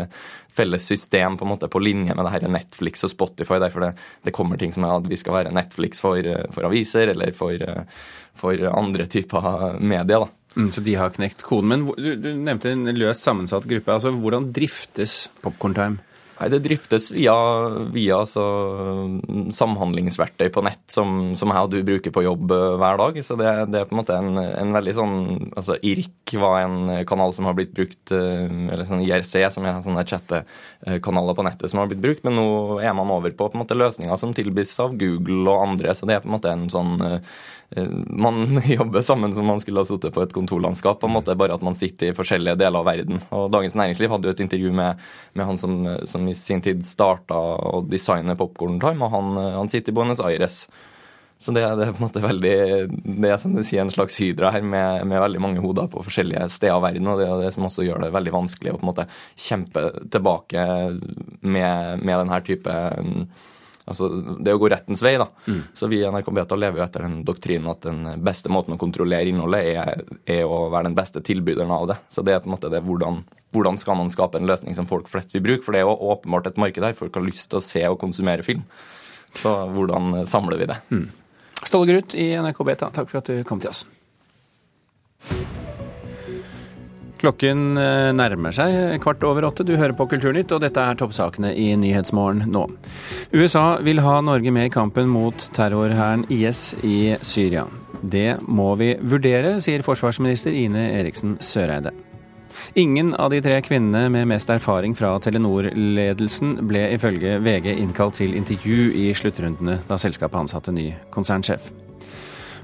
felles 0.55 0.87
system 0.87 1.35
på 1.37 1.45
en 1.45 1.51
måte 1.51 1.69
på 1.71 1.81
linje 1.83 2.15
med 2.15 2.25
det 2.25 2.33
her 2.37 2.47
Netflix 2.47 3.03
og 3.03 3.11
Spotify. 3.11 3.59
Derfor 3.63 3.87
det, 3.87 3.91
det 4.23 4.35
kommer 4.35 4.61
ting 4.61 4.73
som 4.75 4.87
er 4.87 4.95
at 4.95 5.11
vi 5.11 5.19
skal 5.19 5.35
være 5.41 5.53
Netflix 5.55 6.03
for, 6.03 6.31
for 6.55 6.69
aviser 6.69 7.11
eller 7.11 7.35
for, 7.35 7.59
for 8.37 8.67
andre 8.71 9.09
typer 9.11 9.79
medier. 9.81 10.25
da. 10.25 10.31
Mm, 10.55 10.71
så 10.71 10.81
de 10.81 10.95
har 10.95 11.09
knekt 11.09 11.43
koden. 11.43 11.69
Men 11.69 11.85
du, 11.97 12.15
du 12.15 12.31
nevnte 12.33 12.71
en 12.71 12.87
løst 12.95 13.25
sammensatt 13.27 13.67
gruppe. 13.67 13.91
altså 13.91 14.13
Hvordan 14.15 14.51
driftes 14.55 15.25
Popcorn 15.43 15.75
Time? 15.75 16.14
Nei, 16.35 16.49
Det 16.51 16.59
driftes 16.65 17.09
via, 17.15 17.33
via 17.95 18.17
altså, 18.19 18.43
samhandlingsverktøy 19.55 20.49
på 20.51 20.63
nett 20.65 20.83
som, 20.91 21.31
som, 21.39 21.53
jeg 21.53 21.67
og 21.67 21.71
du 21.71 21.79
bruker 21.87 22.11
på 22.11 22.25
jobb 22.25 22.51
eh, 22.51 22.75
hver 22.81 22.99
dag. 22.99 23.19
Så 23.23 23.37
det, 23.39 23.53
det 23.71 23.81
er 23.81 23.87
på 23.87 23.95
en 23.95 24.01
måte 24.01 24.17
en, 24.19 24.41
en, 24.43 24.75
veldig 24.75 24.95
sånn 24.97 25.15
altså 25.55 25.79
IRK 25.79 26.35
var 26.41 26.65
en 26.65 26.77
kanal 27.07 27.31
som 27.37 27.47
har 27.47 27.55
blitt 27.55 27.71
brukt, 27.77 28.03
eh, 28.11 28.45
eller 28.45 28.83
sånn 28.89 29.05
IRC, 29.05 29.37
som 29.55 29.67
er 29.67 29.79
sånne 29.85 30.03
chattekanaler 30.11 31.39
på 31.39 31.47
nettet 31.47 31.71
som 31.71 31.79
har 31.79 31.91
blitt 31.91 32.03
brukt. 32.03 32.27
Men 32.27 32.35
nå 32.41 32.47
er 32.83 32.95
man 32.97 33.15
over 33.15 33.31
på, 33.31 33.47
på 33.47 33.55
en 33.55 33.63
måte, 33.63 33.79
løsninger 33.79 34.19
som 34.19 34.35
tilbys 34.35 34.75
av 34.83 34.97
Google 34.99 35.47
og 35.47 35.69
andre. 35.69 35.95
Så 35.95 36.09
det 36.09 36.17
er 36.17 36.25
på 36.25 36.31
en 36.31 36.35
måte 36.35 36.51
en 36.51 36.67
sånn 36.73 36.97
eh, 36.99 37.19
Eh, 37.64 37.64
man 38.07 38.61
jobber 38.65 39.01
sammen 39.01 39.33
som 39.33 39.45
man 39.45 39.59
skulle 39.59 39.79
ha 39.79 39.85
sittet 39.85 40.13
på 40.13 40.23
et 40.23 40.33
kontorlandskap. 40.33 40.99
på 41.01 41.07
en 41.07 41.15
måte 41.17 41.35
Bare 41.35 41.53
at 41.53 41.63
man 41.65 41.75
sitter 41.75 42.11
i 42.11 42.15
forskjellige 42.15 42.59
deler 42.61 42.79
av 42.79 42.87
verden. 42.87 43.21
Og 43.35 43.51
Dagens 43.51 43.75
Næringsliv 43.75 44.11
hadde 44.13 44.29
jo 44.29 44.35
et 44.35 44.43
intervju 44.45 44.71
med, 44.71 45.01
med 45.33 45.45
han 45.45 45.57
som, 45.57 45.79
som, 46.05 46.27
i 46.27 46.35
sin 46.35 46.61
tid 46.61 46.85
starta 46.85 47.35
å 47.35 47.81
designe 47.89 48.37
Popcorn 48.37 48.79
Time, 48.79 49.05
og 49.05 49.15
han, 49.15 49.39
han 49.59 49.71
sitter 49.71 49.91
i 49.91 49.97
Buenos 49.97 50.21
Aires. 50.23 50.65
Så 51.41 51.51
det, 51.51 51.65
det, 51.75 51.83
er 51.83 51.91
på 51.91 51.99
en 51.99 52.05
måte 52.05 52.21
veldig 52.23 52.53
Det 53.21 53.29
er 53.29 53.39
som 53.41 53.53
du 53.53 53.59
sier 53.65 53.83
en 53.83 53.91
slags 53.91 54.15
hydra 54.21 54.53
her 54.55 54.63
med, 54.63 55.03
med 55.09 55.19
veldig 55.19 55.41
mange 55.43 55.63
hoder 55.63 55.89
på 55.91 56.03
forskjellige 56.05 56.47
steder 56.53 56.77
av 56.77 56.85
verden. 56.85 57.09
Og 57.11 57.19
det 57.19 57.27
er 57.27 57.43
det 57.43 57.51
som 57.57 57.67
også 57.67 57.85
gjør 57.85 58.05
det 58.05 58.13
veldig 58.15 58.33
vanskelig 58.37 58.71
å 58.71 58.77
på 58.79 58.85
en 58.85 58.91
måte 58.93 59.07
kjempe 59.33 59.89
tilbake 60.13 60.63
med, 61.41 62.05
med 62.05 62.15
denne 62.15 62.39
type 62.45 62.77
Altså, 63.85 64.09
det 64.41 64.53
å 64.55 64.57
gå 64.57 64.69
rettens 64.73 65.03
vei, 65.05 65.13
da. 65.21 65.27
Mm. 65.45 65.59
Så 65.77 65.87
vi 65.91 65.99
i 65.99 66.07
NRK 66.09 66.31
Beta 66.33 66.57
lever 66.57 66.81
jo 66.81 66.85
etter 66.87 67.05
den 67.05 67.19
doktrinen 67.27 67.69
at 67.69 67.85
den 67.85 68.23
beste 68.25 68.49
måten 68.49 68.73
å 68.73 68.79
kontrollere 68.81 69.29
innholdet 69.29 69.69
er, 69.75 70.01
er, 70.25 70.41
å 70.49 70.71
være 70.73 70.89
den 70.89 70.97
beste 70.97 71.21
tilbyderen 71.25 71.73
av 71.73 71.85
det. 71.91 71.99
Så 72.09 72.25
det 72.25 72.33
er 72.33 72.41
på 72.41 72.49
en 72.49 72.55
måte 72.55 72.71
det 72.73 72.81
hvordan, 72.85 73.21
hvordan 73.53 73.77
skal 73.81 73.99
man 74.01 74.09
skape 74.13 74.41
en 74.41 74.49
løsning 74.49 74.77
som 74.77 74.89
folk 74.89 75.11
flest 75.11 75.37
vil 75.37 75.45
bruke? 75.45 75.61
For 75.65 75.75
det 75.75 75.83
er 75.83 75.85
jo 75.85 75.97
åpenbart 76.15 76.49
et 76.49 76.61
marked 76.61 76.87
her. 76.87 76.97
Folk 76.97 77.19
har 77.19 77.27
lyst 77.27 77.51
til 77.51 77.61
å 77.61 77.65
se 77.65 77.85
og 77.91 77.99
konsumere 78.01 78.45
film. 78.47 78.65
Så 79.35 79.53
hvordan 79.75 80.23
samler 80.29 80.63
vi 80.63 80.71
det? 80.71 80.79
Mm. 80.89 81.05
Ståle 81.61 81.91
Gruth 81.91 82.17
i 82.17 82.31
NRK 82.41 82.65
Beta, 82.65 82.89
takk 82.93 83.11
for 83.11 83.21
at 83.21 83.29
du 83.29 83.45
kom 83.45 83.61
til 83.61 83.69
oss. 83.73 83.85
Klokken 87.21 87.77
eh, 87.79 88.11
nærmer 88.15 88.55
seg 88.55 88.97
kvart 89.03 89.23
over 89.27 89.47
åtte. 89.47 89.65
Du 89.67 89.75
hører 89.77 89.95
på 89.97 90.07
Kulturnytt, 90.11 90.51
og 90.55 90.63
dette 90.63 90.81
er 90.81 90.97
toppsakene 90.99 91.53
i 91.55 91.71
Nyhetsmorgen 91.79 92.49
nå. 92.51 92.65
USA 93.35 93.77
vil 93.85 94.03
ha 94.05 94.19
Norge 94.25 94.53
med 94.53 94.69
i 94.69 94.73
kampen 94.73 95.09
mot 95.11 95.47
terrorhæren 95.55 96.27
IS 96.33 96.73
i 96.83 97.15
Syria. 97.25 97.65
Det 98.05 98.35
må 98.47 98.73
vi 98.79 98.93
vurdere, 99.01 99.57
sier 99.63 99.85
forsvarsminister 99.85 100.53
Ine 100.53 100.89
Eriksen 100.99 101.39
Søreide. 101.41 101.95
Ingen 102.75 103.13
av 103.15 103.31
de 103.31 103.41
tre 103.43 103.57
kvinnene 103.63 104.09
med 104.11 104.27
mest 104.31 104.49
erfaring 104.51 104.95
fra 104.97 105.13
Telenor-ledelsen 105.23 106.57
ble 106.69 106.87
ifølge 106.95 107.39
VG 107.43 107.71
innkalt 107.75 108.19
til 108.21 108.35
intervju 108.35 108.91
i 109.05 109.09
sluttrundene 109.15 109.79
da 109.89 109.99
selskapet 110.01 110.45
ansatte 110.45 110.75
ny 110.75 110.91
konsernsjef. 111.15 111.71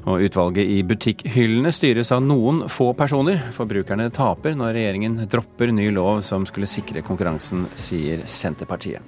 Og 0.10 0.24
utvalget 0.26 0.66
i 0.66 0.80
butikkhyllene 0.88 1.70
styres 1.76 2.10
av 2.16 2.24
noen 2.26 2.64
få 2.72 2.90
personer. 2.98 3.38
Forbrukerne 3.54 4.10
taper 4.14 4.56
når 4.58 4.74
regjeringen 4.78 5.20
dropper 5.30 5.70
ny 5.76 5.92
lov 5.94 6.24
som 6.26 6.48
skulle 6.50 6.70
sikre 6.70 7.04
konkurransen, 7.06 7.68
sier 7.78 8.26
Senterpartiet. 8.26 9.06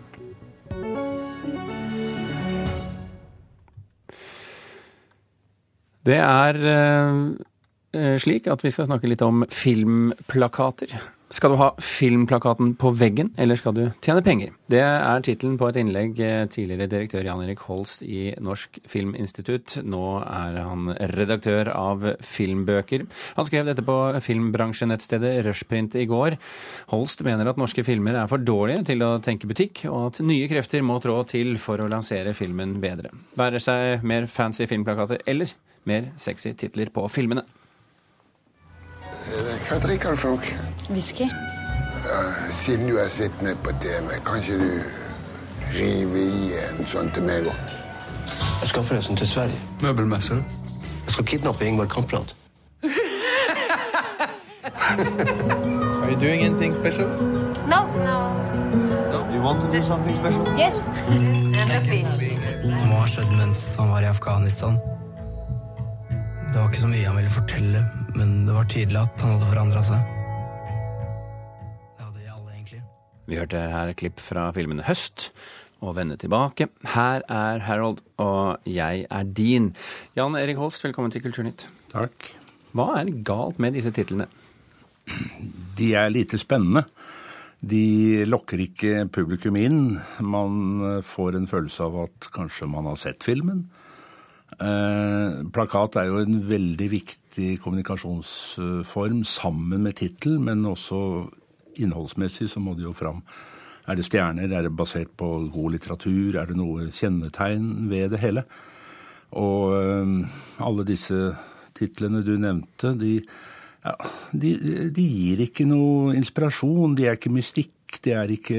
Det 6.03 6.19
er 6.19 6.57
eh, 6.67 8.15
slik 8.19 8.49
at 8.51 8.61
vi 8.61 8.71
skal 8.75 8.89
snakke 8.89 9.07
litt 9.09 9.23
om 9.23 9.45
filmplakater. 9.49 10.91
Skal 11.33 11.49
du 11.49 11.57
ha 11.57 11.71
filmplakaten 11.81 12.75
på 12.77 12.91
veggen, 12.93 13.31
eller 13.41 13.57
skal 13.57 13.73
du 13.73 13.81
tjene 14.05 14.21
penger? 14.21 14.51
Det 14.69 14.83
er 14.83 15.23
tittelen 15.25 15.55
på 15.57 15.65
et 15.71 15.79
innlegg 15.81 16.19
eh, 16.21 16.43
tidligere 16.45 16.85
direktør 16.91 17.25
Jan 17.25 17.41
Erik 17.41 17.63
Holst 17.65 18.03
i 18.05 18.35
Norsk 18.37 18.77
Filminstitutt. 18.89 19.79
Nå 19.81 20.03
er 20.21 20.59
han 20.61 20.91
redaktør 21.15 21.71
av 21.73 22.05
filmbøker. 22.21 23.07
Han 23.39 23.47
skrev 23.49 23.65
dette 23.65 23.85
på 23.87 23.95
filmbransjenettstedet 24.21 25.33
Rushprint 25.47 25.97
i 25.97 26.05
går. 26.11 26.37
Holst 26.93 27.25
mener 27.25 27.49
at 27.49 27.57
norske 27.57 27.81
filmer 27.87 28.19
er 28.21 28.29
for 28.29 28.43
dårlige 28.45 28.85
til 28.91 29.01
å 29.01 29.15
tenke 29.25 29.49
butikk, 29.49 29.87
og 29.89 30.11
at 30.11 30.21
nye 30.21 30.45
krefter 30.51 30.85
må 30.85 30.99
trå 31.01 31.17
til 31.33 31.55
for 31.57 31.81
å 31.81 31.89
lansere 31.89 32.35
filmen 32.37 32.77
bedre. 32.83 33.09
Være 33.41 33.63
seg 33.63 34.05
mer 34.05 34.29
fancy 34.29 34.69
filmplakater 34.69 35.25
eller 35.25 35.57
mer 35.89 36.11
sexy 36.13 36.53
titler 36.53 36.93
på 36.93 37.09
filmene. 37.09 37.47
Hva 39.65 39.81
drikker 39.81 40.13
du 40.13 40.19
for? 40.19 40.72
Whisky. 40.89 41.29
siden 42.51 42.87
du 42.87 42.97
har 42.97 43.09
sett 43.09 43.41
meg 43.41 43.57
på 43.63 43.71
TV, 43.81 44.19
kan 44.25 44.41
ikke 44.41 44.57
du 44.59 44.81
rive 45.73 46.19
i 46.19 46.53
en 46.59 46.85
sånn 46.87 47.09
til 47.15 47.23
meg 47.23 47.47
òg? 47.47 47.73
Jeg 48.61 48.69
skal 48.69 48.83
forresten 48.83 49.17
til 49.17 49.27
Sverige. 49.27 49.59
Møbelmesse? 49.81 50.35
Jeg 51.05 51.11
skal 51.15 51.25
kidnappe 51.25 51.65
Ingvar 51.65 51.85
Kamprad. 51.85 52.33
Are 56.03 56.09
you 56.11 56.19
doing 56.19 56.43
anything 56.43 56.75
special? 56.75 57.07
No. 57.67 57.87
No. 58.07 58.17
no. 59.11 59.27
Do 59.27 59.35
you 59.35 59.41
want 59.41 59.61
to 59.61 59.67
do 59.79 59.85
something 59.87 60.15
special? 60.15 60.47
Yes. 60.57 60.75
And 61.09 61.71
a 61.71 61.81
fish. 61.87 62.13
Hva 62.63 62.99
har 62.99 63.07
skjedd 63.11 63.31
mens 63.37 63.63
han 63.79 63.89
var 63.91 64.05
i 64.05 64.09
Afghanistan? 64.11 64.79
Det 66.53 66.59
var 66.59 66.69
ikke 66.69 66.83
så 66.83 66.91
mye 66.91 67.07
han 67.07 67.17
ville 67.17 67.33
fortelle, 67.33 67.85
men 68.15 68.43
det 68.47 68.53
var 68.55 68.67
tydelig 68.69 68.99
at 69.01 69.23
han 69.25 69.33
hadde 69.35 69.49
forandra 69.49 69.83
seg. 69.87 70.22
Vi 73.23 73.37
hørte 73.39 73.59
her 73.71 73.93
klipp 73.95 74.19
fra 74.19 74.49
filmen 74.51 74.81
Høst 74.83 75.29
og 75.83 75.95
Vende 75.95 76.17
tilbake. 76.19 76.67
Her 76.91 77.23
er 77.31 77.61
Harold, 77.63 78.01
og 78.19 78.65
jeg 78.67 79.05
er 79.07 79.23
din. 79.23 79.69
Jan 80.17 80.35
Erik 80.35 80.59
Holst, 80.59 80.83
velkommen 80.83 81.11
til 81.11 81.23
Kulturnytt. 81.23 81.63
Takk. 81.93 82.33
Hva 82.75 82.89
er 82.99 83.11
galt 83.23 83.61
med 83.63 83.77
disse 83.77 83.93
titlene? 83.95 84.27
De 85.79 85.93
er 85.95 86.11
lite 86.11 86.39
spennende. 86.41 86.83
De 87.63 88.25
lokker 88.27 88.59
ikke 88.65 89.05
publikum 89.07 89.55
inn. 89.55 90.01
Man 90.19 90.99
får 91.07 91.37
en 91.39 91.47
følelse 91.47 91.87
av 91.87 91.95
at 92.01 92.27
kanskje 92.35 92.67
man 92.67 92.89
har 92.91 92.99
sett 92.99 93.23
filmen. 93.23 93.63
Eh, 94.59 95.39
plakat 95.55 95.95
er 96.01 96.11
jo 96.11 96.19
en 96.25 96.41
veldig 96.49 96.89
viktig 96.91 97.53
kommunikasjonsform 97.63 99.23
sammen 99.23 99.87
med 99.87 99.95
tittel, 100.01 100.41
men 100.43 100.67
også 100.67 100.99
innholdsmessig 101.81 102.49
så 102.51 102.61
må 102.63 102.75
det 102.77 102.87
jo 102.87 102.93
fram. 102.97 103.23
Er 103.87 103.99
det 103.99 104.05
stjerner? 104.07 104.51
Er 104.51 104.67
det 104.67 104.75
basert 104.77 105.11
på 105.19 105.27
god 105.51 105.75
litteratur? 105.75 106.37
Er 106.39 106.47
det 106.47 106.55
noe 106.55 106.87
kjennetegn 106.93 107.89
ved 107.91 108.13
det 108.13 108.21
hele? 108.23 108.45
Og 109.39 109.73
eh, 109.75 110.13
alle 110.63 110.85
disse 110.87 111.33
titlene 111.75 112.21
du 112.23 112.35
nevnte, 112.37 112.93
de, 112.99 113.17
ja, 113.83 113.93
de, 114.31 114.53
de 114.93 115.05
gir 115.05 115.43
ikke 115.47 115.67
noe 115.67 116.13
inspirasjon. 116.17 116.95
De 116.97 117.09
er 117.09 117.19
ikke 117.19 117.33
mystikk. 117.33 117.71
Det 118.03 118.15
er 118.17 118.31
ikke 118.33 118.57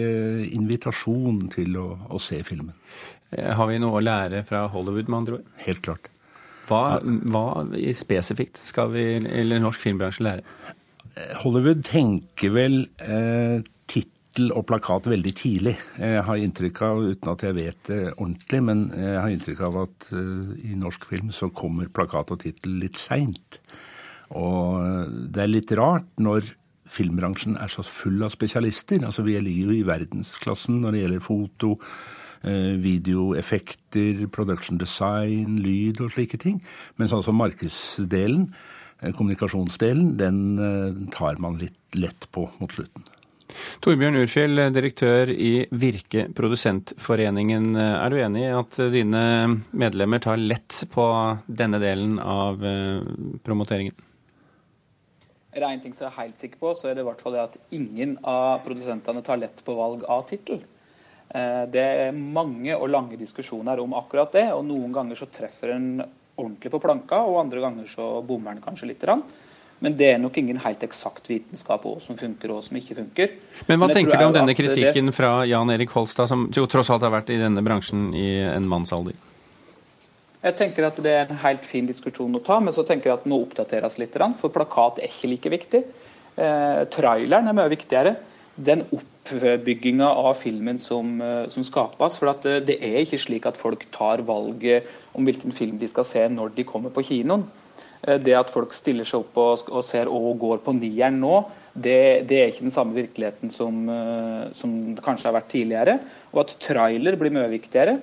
invitasjon 0.55 1.41
til 1.51 1.75
å, 1.81 1.89
å 2.15 2.21
se 2.23 2.39
filmen. 2.47 2.75
Eh, 3.33 3.51
har 3.57 3.71
vi 3.71 3.81
noe 3.83 3.99
å 3.99 4.05
lære 4.05 4.45
fra 4.47 4.67
Hollywood, 4.71 5.09
med 5.09 5.23
andre 5.23 5.41
ord? 5.41 5.49
Helt 5.65 5.83
klart. 5.87 6.11
Hva, 6.69 7.01
hva 7.03 7.47
spesifikt 7.97 8.61
skal 8.65 8.93
vi, 8.95 9.05
eller 9.21 9.61
norsk 9.61 9.83
filmbransje, 9.85 10.25
lære? 10.25 10.45
Hollywood 11.43 11.85
tenker 11.87 12.53
vel 12.55 12.81
eh, 13.03 13.61
tittel 13.91 14.51
og 14.55 14.65
plakat 14.67 15.07
veldig 15.13 15.33
tidlig. 15.39 15.75
Jeg 16.01 16.25
har 16.27 16.41
inntrykk 16.43 16.81
av, 16.87 17.03
uten 17.13 17.31
at 17.35 17.45
jeg 17.47 17.57
vet 17.59 17.91
det 17.91 18.01
ordentlig, 18.17 18.61
men 18.67 18.85
jeg 18.99 19.21
har 19.21 19.35
inntrykk 19.35 19.63
av 19.69 19.79
at 19.85 20.09
eh, 20.17 20.51
i 20.73 20.81
norsk 20.81 21.07
film 21.13 21.31
så 21.35 21.53
kommer 21.55 21.93
plakat 21.95 22.35
og 22.35 22.43
tittel 22.43 22.81
litt 22.83 22.99
seint. 22.99 23.61
Og 24.35 24.83
eh, 24.83 25.15
det 25.31 25.45
er 25.45 25.55
litt 25.55 25.77
rart 25.79 26.11
når 26.19 26.51
filmbransjen 26.95 27.57
er 27.63 27.71
så 27.73 27.83
full 27.87 28.21
av 28.27 28.35
spesialister. 28.35 29.07
Altså 29.07 29.25
Vi 29.27 29.39
ligger 29.39 29.71
jo 29.71 29.79
i 29.79 29.87
verdensklassen 29.87 30.83
når 30.83 30.95
det 30.95 31.05
gjelder 31.05 31.25
foto, 31.25 31.73
Eh, 32.45 32.77
videoeffekter, 32.77 34.27
production 34.29 34.77
design, 34.77 35.57
lyd 35.65 36.03
og 36.05 36.11
slike 36.13 36.37
ting. 36.37 36.59
Mens 37.01 37.15
altså 37.17 37.33
markedsdelen, 37.33 38.51
eh, 38.53 38.84
kommunikasjonsdelen, 39.01 40.15
den 40.21 40.39
eh, 40.59 41.03
tar 41.15 41.41
man 41.43 41.59
litt 41.61 41.99
lett 41.99 42.29
på 42.35 42.49
mot 42.59 42.73
slutten. 42.73 43.07
Torbjørn 43.85 44.19
Urfjell, 44.19 44.59
direktør 44.75 45.31
i 45.31 45.67
Virke 45.71 46.25
Produsentforeningen. 46.35 47.77
Er 47.79 48.11
du 48.11 48.19
enig 48.19 48.43
i 48.49 48.55
at 48.57 48.79
dine 48.91 49.23
medlemmer 49.71 50.23
tar 50.25 50.41
lett 50.41 50.81
på 50.91 51.05
denne 51.47 51.79
delen 51.83 52.19
av 52.19 52.65
eh, 52.67 53.05
promoteringen? 53.47 53.95
Er 55.55 55.63
det 55.63 55.71
én 55.71 55.83
ting 55.85 55.93
som 55.95 56.09
jeg 56.09 56.11
er 56.11 56.23
helt 56.25 56.41
sikker 56.43 56.59
på, 56.59 56.73
så 56.75 56.89
er 56.91 56.97
det 56.97 57.05
i 57.05 57.07
hvert 57.07 57.21
fall 57.23 57.37
det 57.37 57.45
at 57.45 57.59
ingen 57.77 58.17
av 58.27 58.65
produsentene 58.65 59.23
tar 59.23 59.39
lett 59.39 59.61
på 59.63 59.77
valg 59.79 60.03
av 60.11 60.25
tittel. 60.27 60.65
Eh, 61.29 61.63
det 61.71 61.85
er 61.85 62.17
mange 62.17 62.75
og 62.75 62.91
lange 62.91 63.19
diskusjoner 63.21 63.79
om 63.83 63.95
akkurat 63.95 64.35
det, 64.35 64.49
og 64.55 64.65
noen 64.67 64.91
ganger 64.95 65.19
så 65.19 65.31
treffer 65.31 65.77
en 65.77 65.89
ordentlig 66.37 66.71
på 66.73 66.81
planka, 66.83 67.23
og 67.23 67.41
andre 67.45 67.61
ganger 67.61 67.89
så 67.91 68.09
bommer 68.27 68.55
den 68.55 68.63
kanskje 68.65 68.89
litt. 68.91 69.05
Men 69.85 69.97
det 69.97 70.15
er 70.15 70.19
nok 70.19 70.39
ingen 70.39 70.59
helt 70.63 70.83
eksakt 70.87 71.29
vitenskap 71.29 71.83
hva 71.85 72.01
som 72.01 72.17
funker 72.17 72.51
og 72.51 72.61
hva 72.61 72.65
som 72.69 72.79
ikke 72.79 72.97
funker. 72.97 73.37
Men 73.69 73.79
hva 73.79 73.89
Men 73.89 73.97
tenker 73.97 74.19
du 74.19 74.25
om 74.25 74.33
denne 74.33 74.55
kritikken 74.55 75.07
det- 75.07 75.15
fra 75.15 75.45
Jan 75.45 75.71
Erik 75.71 75.91
Holstad, 75.91 76.29
som 76.29 76.49
jo 76.51 76.67
tross 76.67 76.91
alt 76.91 77.03
har 77.03 77.11
vært 77.11 77.31
i 77.31 77.39
denne 77.39 77.63
bransjen 77.63 78.15
i 78.15 78.41
en 78.41 78.69
mannsalder? 78.69 79.15
Jeg 80.43 80.57
tenker 80.57 80.87
at 80.87 80.97
Det 80.97 81.13
er 81.13 81.27
en 81.31 81.37
helt 81.37 81.65
fin 81.65 81.87
diskusjon 81.87 82.35
å 82.35 82.45
ta, 82.45 82.61
men 82.61 82.73
så 82.73 82.85
tenker 82.85 83.05
jeg 83.05 83.13
at 83.15 83.25
den 83.25 83.33
må 83.33 83.47
oppdateres 83.47 83.99
litt. 83.99 84.13
For 84.37 84.51
plakat 84.51 84.99
er 84.99 85.09
ikke 85.09 85.29
like 85.29 85.51
viktig. 85.51 85.85
Eh, 86.37 86.85
traileren 86.91 87.49
er 87.49 87.53
mye 87.53 87.71
viktigere. 87.71 88.17
Den 88.57 88.85
oppbygginga 88.93 90.07
av 90.07 90.37
filmen 90.37 90.79
som, 90.79 91.21
eh, 91.21 91.49
som 91.49 91.63
skapes. 91.63 92.19
For 92.19 92.29
at 92.29 92.45
eh, 92.45 92.61
det 92.61 92.79
er 92.83 93.01
ikke 93.05 93.19
slik 93.19 93.47
at 93.47 93.57
folk 93.57 93.91
tar 93.91 94.19
valget 94.19 94.85
om 95.15 95.25
hvilken 95.27 95.55
film 95.55 95.79
de 95.79 95.89
skal 95.91 96.07
se 96.09 96.25
når 96.29 96.55
de 96.57 96.67
kommer 96.69 96.93
på 96.95 97.05
kinoen. 97.07 97.47
Eh, 98.07 98.19
Det 98.19 98.35
at 98.37 98.51
folk 98.53 98.75
stiller 98.77 99.07
seg 99.09 99.23
opp 99.23 99.39
og, 99.41 99.69
og 99.71 99.85
ser 99.87 100.11
og 100.11 100.39
går 100.39 100.63
på 100.65 100.75
nieren 100.77 101.21
nå, 101.23 101.45
det, 101.75 102.27
det 102.29 102.39
er 102.39 102.53
ikke 102.53 102.69
den 102.69 102.75
samme 102.75 102.95
virkeligheten 102.95 103.51
som, 103.51 103.81
eh, 103.89 104.53
som 104.55 104.95
det 104.95 105.03
kanskje 105.05 105.31
har 105.31 105.39
vært 105.41 105.51
tidligere. 105.55 105.99
Og 106.33 106.45
at 106.45 106.57
trailer 106.63 107.17
blir 107.19 107.35
mye 107.35 107.51
viktigere. 107.51 107.99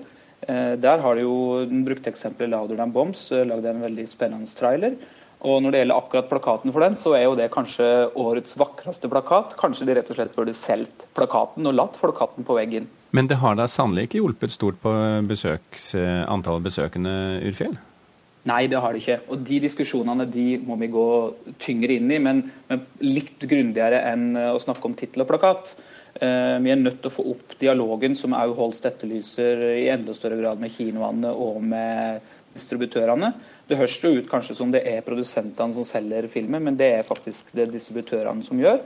Eh, 0.48 0.76
Der 0.76 1.00
har 1.04 1.16
de 1.16 1.22
jo 1.28 1.66
den 1.66 1.86
brukte 1.86 2.12
eksempelet 2.12 2.52
'Louder 2.52 2.78
Than 2.78 2.94
Bombs' 2.94 3.30
lagd 3.32 3.66
en 3.66 3.84
veldig 3.88 4.08
spennende 4.10 4.48
trailer. 4.48 4.96
Og 5.42 5.62
når 5.64 5.74
det 5.74 5.80
gjelder 5.82 5.98
akkurat 5.98 6.30
plakaten 6.30 6.74
for 6.74 6.86
den, 6.86 6.96
så 7.00 7.16
er 7.18 7.24
jo 7.26 7.38
det 7.38 7.48
kanskje 7.54 7.86
årets 8.20 8.54
vakreste 8.62 9.10
plakat. 9.10 9.56
Kanskje 9.58 9.88
de 9.90 9.96
rett 9.98 10.10
og 10.14 10.18
slett 10.18 10.36
burde 10.36 10.54
solgt 10.58 11.08
plakaten 11.18 11.66
og 11.66 11.78
latt 11.78 11.98
folk 11.98 12.20
hatt 12.22 12.36
den 12.38 12.46
på 12.46 12.58
veggen. 12.60 12.90
Men 13.12 13.28
det 13.28 13.40
har 13.42 13.58
da 13.58 13.66
sannelig 13.68 14.08
ikke 14.08 14.22
hjulpet 14.22 14.54
stort 14.54 14.78
på 14.84 14.92
besøks, 15.28 15.96
eh, 15.98 16.22
antallet 16.30 16.70
besøkende, 16.70 17.14
Urfjell? 17.50 17.74
Nei, 18.50 18.66
det 18.70 18.80
har 18.82 18.94
det 18.94 19.02
ikke. 19.02 19.18
Og 19.34 19.42
de 19.46 19.58
diskusjonene 19.66 20.26
de 20.30 20.46
må 20.66 20.78
vi 20.82 20.90
gå 20.94 21.08
tyngre 21.62 21.98
inn 21.98 22.10
i, 22.14 22.22
men, 22.22 22.44
men 22.70 22.86
litt 23.04 23.42
grundigere 23.42 24.04
enn 24.12 24.30
eh, 24.38 24.54
å 24.54 24.62
snakke 24.62 24.88
om 24.88 24.96
tittel 24.98 25.26
og 25.26 25.32
plakat. 25.34 25.74
Eh, 26.16 26.58
vi 26.62 26.74
er 26.74 26.80
nødt 26.80 27.02
til 27.02 27.12
å 27.12 27.14
få 27.14 27.26
opp 27.34 27.58
dialogen, 27.62 28.18
som 28.18 28.38
òg 28.38 28.54
Holst 28.58 28.86
etterlyser 28.90 29.66
i 29.76 29.90
enda 29.94 30.14
større 30.18 30.40
grad 30.42 30.62
med 30.62 30.74
kinoene 30.74 31.34
og 31.34 31.62
med 31.66 32.22
distributørene. 32.56 33.32
Det 33.72 33.78
høres 33.80 33.94
jo 34.04 34.10
ut 34.20 34.28
kanskje 34.28 34.52
som 34.58 34.72
det 34.74 34.82
er 34.84 35.04
produsentene 35.06 35.72
som 35.72 35.86
selger 35.88 36.26
filmen, 36.28 36.60
men 36.66 36.76
det 36.76 36.90
er 36.92 37.06
faktisk 37.08 37.54
det 37.56 37.70
distributørene 37.72 38.44
som 38.44 38.60
gjør. 38.60 38.82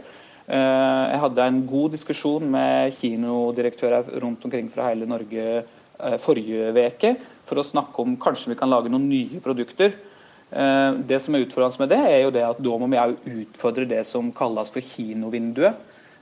Eh, 0.45 1.05
Jeg 1.09 1.21
hadde 1.23 1.41
en 1.41 1.63
god 1.65 1.95
diskusjon 1.95 2.45
med 2.53 2.93
kinodirektører 2.99 4.11
rundt 4.21 4.45
omkring 4.45 4.69
fra 4.69 4.91
hele 4.91 5.07
Norge 5.09 5.45
eh, 5.63 6.17
forrige 6.21 6.69
uke 6.69 7.15
for 7.49 7.57
å 7.57 7.65
snakke 7.65 7.97
om 7.97 8.13
kanskje 8.21 8.51
vi 8.53 8.59
kan 8.59 8.69
lage 8.69 8.91
noen 8.93 9.09
nye 9.09 9.41
produkter. 9.41 9.97
Eh, 10.53 10.91
Det 11.01 11.19
som 11.23 11.33
er 11.33 11.47
utfordrende 11.47 11.81
med 11.81 11.89
det, 11.89 12.01
er 12.05 12.21
jo 12.21 12.35
det 12.37 12.45
at 12.45 12.61
da 12.61 12.77
må 12.77 12.85
vi 12.85 13.01
òg 13.01 13.17
utfordre 13.25 13.89
det 13.89 14.05
som 14.05 14.31
kalles 14.31 14.69
for 14.69 14.85
kinovinduet. 14.85 15.73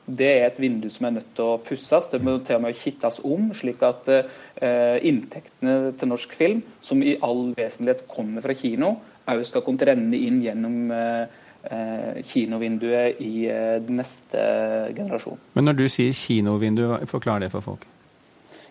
Det 0.05 0.27
er 0.27 0.49
et 0.49 0.59
vindu 0.59 0.89
som 0.91 1.07
er 1.07 1.15
nødt 1.17 1.29
til 1.35 1.47
å 1.47 1.59
pusses, 1.63 2.09
det 2.11 2.19
må 2.23 2.35
til 2.43 2.57
og 2.57 2.65
med 2.65 2.75
kittes 2.75 3.21
om, 3.23 3.51
slik 3.55 3.83
at 3.87 4.09
eh, 4.11 4.97
inntektene 5.07 5.93
til 5.99 6.11
norsk 6.11 6.35
film, 6.35 6.59
som 6.83 6.99
i 7.03 7.15
all 7.23 7.53
vesentlighet 7.55 8.03
kommer 8.11 8.43
fra 8.43 8.55
kino, 8.57 8.97
òg 9.31 9.45
skal 9.47 9.63
kunne 9.63 9.87
renne 9.87 10.19
inn 10.19 10.41
gjennom 10.43 10.91
eh, 10.91 11.39
eh, 11.71 12.19
kinovinduet 12.27 13.23
i 13.23 13.47
eh, 13.47 13.79
neste 13.87 14.43
generasjon. 14.91 15.39
Men 15.55 15.71
når 15.71 15.79
du 15.79 15.87
sier 15.87 16.11
kinovindu, 16.11 16.89
forklar 17.07 17.45
det 17.45 17.53
for 17.55 17.63
folk. 17.63 17.87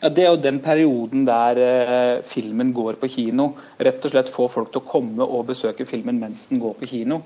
Ja, 0.02 0.08
Det 0.08 0.24
er 0.24 0.32
jo 0.34 0.40
den 0.42 0.58
perioden 0.60 1.24
der 1.24 1.58
eh, 1.62 2.22
filmen 2.26 2.72
går 2.74 2.98
på 3.00 3.08
kino. 3.08 3.52
Rett 3.78 4.04
og 4.04 4.10
slett 4.12 4.32
få 4.34 4.48
folk 4.50 4.72
til 4.72 4.82
å 4.82 4.88
komme 4.88 5.22
og 5.22 5.46
besøke 5.52 5.86
filmen 5.86 6.18
mens 6.18 6.48
den 6.50 6.60
går 6.60 6.74
på 6.80 6.88
kino. 6.90 7.22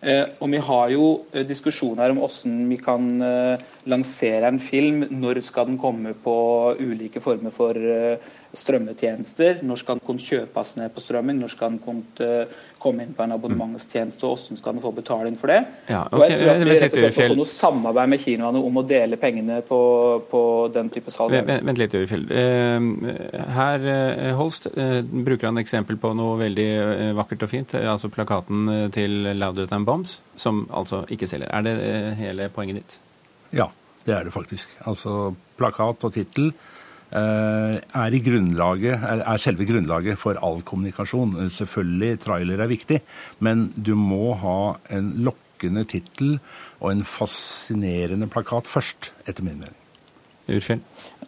Eh, 0.00 0.24
og 0.40 0.48
Vi 0.48 0.60
har 0.64 0.90
jo 0.94 1.06
eh, 1.32 1.44
diskusjoner 1.44 2.12
om 2.12 2.22
hvordan 2.22 2.60
vi 2.70 2.78
kan 2.80 3.08
eh, 3.20 3.60
lansere 3.84 4.48
en 4.48 4.60
film. 4.60 5.04
Når 5.10 5.42
skal 5.44 5.68
den 5.68 5.78
komme 5.80 6.14
på 6.14 6.36
ulike 6.80 7.20
former 7.20 7.52
for 7.52 7.76
strømmetjenester? 8.56 9.60
Når 9.66 9.80
skal 9.80 9.96
han 9.96 10.02
kunne 10.06 10.22
kjøpes 10.24 10.72
ned 10.78 10.92
på 10.94 11.02
strømming? 11.04 11.38
Når 11.40 11.52
skal 11.52 11.70
han 11.70 11.78
kunne 11.82 12.26
eh, 12.26 12.54
komme 12.82 13.04
inn 13.04 13.14
på 13.16 13.24
en 13.24 13.34
abonnementstjeneste? 13.36 14.26
Og 14.26 14.38
hvordan 14.38 14.60
skal 14.60 14.74
han 14.74 14.82
få 14.82 14.92
betaling 14.96 15.36
for 15.40 15.52
det? 15.52 15.60
Ja, 15.90 16.02
Og 16.10 16.24
jeg 16.24 16.38
tror 16.40 16.52
at 16.52 16.62
vi 16.62 16.70
rett 16.70 16.86
og 16.86 16.98
slett 16.98 17.18
må 17.18 17.28
få 17.30 17.38
noe 17.40 17.50
samarbeid 17.52 18.12
med 18.14 18.24
kinoene 18.24 18.62
om 18.70 18.80
å 18.80 18.84
dele 18.86 19.18
pengene 19.20 19.60
på, 19.66 19.80
på 20.30 20.42
den 20.74 20.90
type 20.94 21.14
salg. 21.14 21.36
Vent, 21.50 21.78
litt, 21.82 21.98
Urfjell. 22.00 22.26
Eh, 22.30 22.88
Her, 23.60 23.86
eh, 23.94 24.32
Holst, 24.38 24.70
bruker 24.70 25.50
han 25.50 25.60
eksempel 25.60 25.98
på 26.00 26.12
noe 26.16 26.38
veldig 26.40 26.68
vakkert 27.18 27.46
og 27.46 27.52
fint. 27.52 27.76
Altså 27.80 28.10
plakaten 28.12 28.90
til 28.94 29.32
Louder 29.38 29.68
Than 29.70 29.84
Bombs, 29.88 30.20
som 30.36 30.64
altså 30.70 31.04
ikke 31.10 31.28
selger. 31.30 31.50
Er 31.50 31.66
det 31.66 31.76
hele 32.20 32.48
poenget 32.54 32.80
ditt? 32.82 32.98
Ja, 33.54 33.68
det 34.06 34.14
er 34.16 34.24
det 34.24 34.32
faktisk. 34.34 34.72
Altså 34.88 35.34
plakat 35.60 36.04
og 36.06 36.14
tittel 36.14 36.52
eh, 36.52 36.78
er, 37.16 38.14
i 38.14 38.22
grunnlaget, 38.22 39.02
er, 39.02 39.22
er 39.26 39.42
selve 39.42 39.66
grunnlaget 39.68 40.18
for 40.20 40.38
all 40.44 40.62
kommunikasjon. 40.66 41.36
Eh, 41.42 41.52
Selvfølgelig 41.54 42.20
trailer 42.24 42.62
er 42.62 42.70
viktig, 42.70 43.00
men 43.42 43.70
du 43.76 43.94
må 43.98 44.34
ha 44.40 44.76
en 44.94 45.12
lokkende 45.26 45.84
tittel 45.90 46.38
og 46.80 46.92
en 46.92 47.04
fascinerende 47.04 48.30
plakat 48.30 48.70
først, 48.70 49.12
etter 49.26 49.46
min 49.46 49.58
mening. 49.60 49.76
Urfjell? 50.50 50.80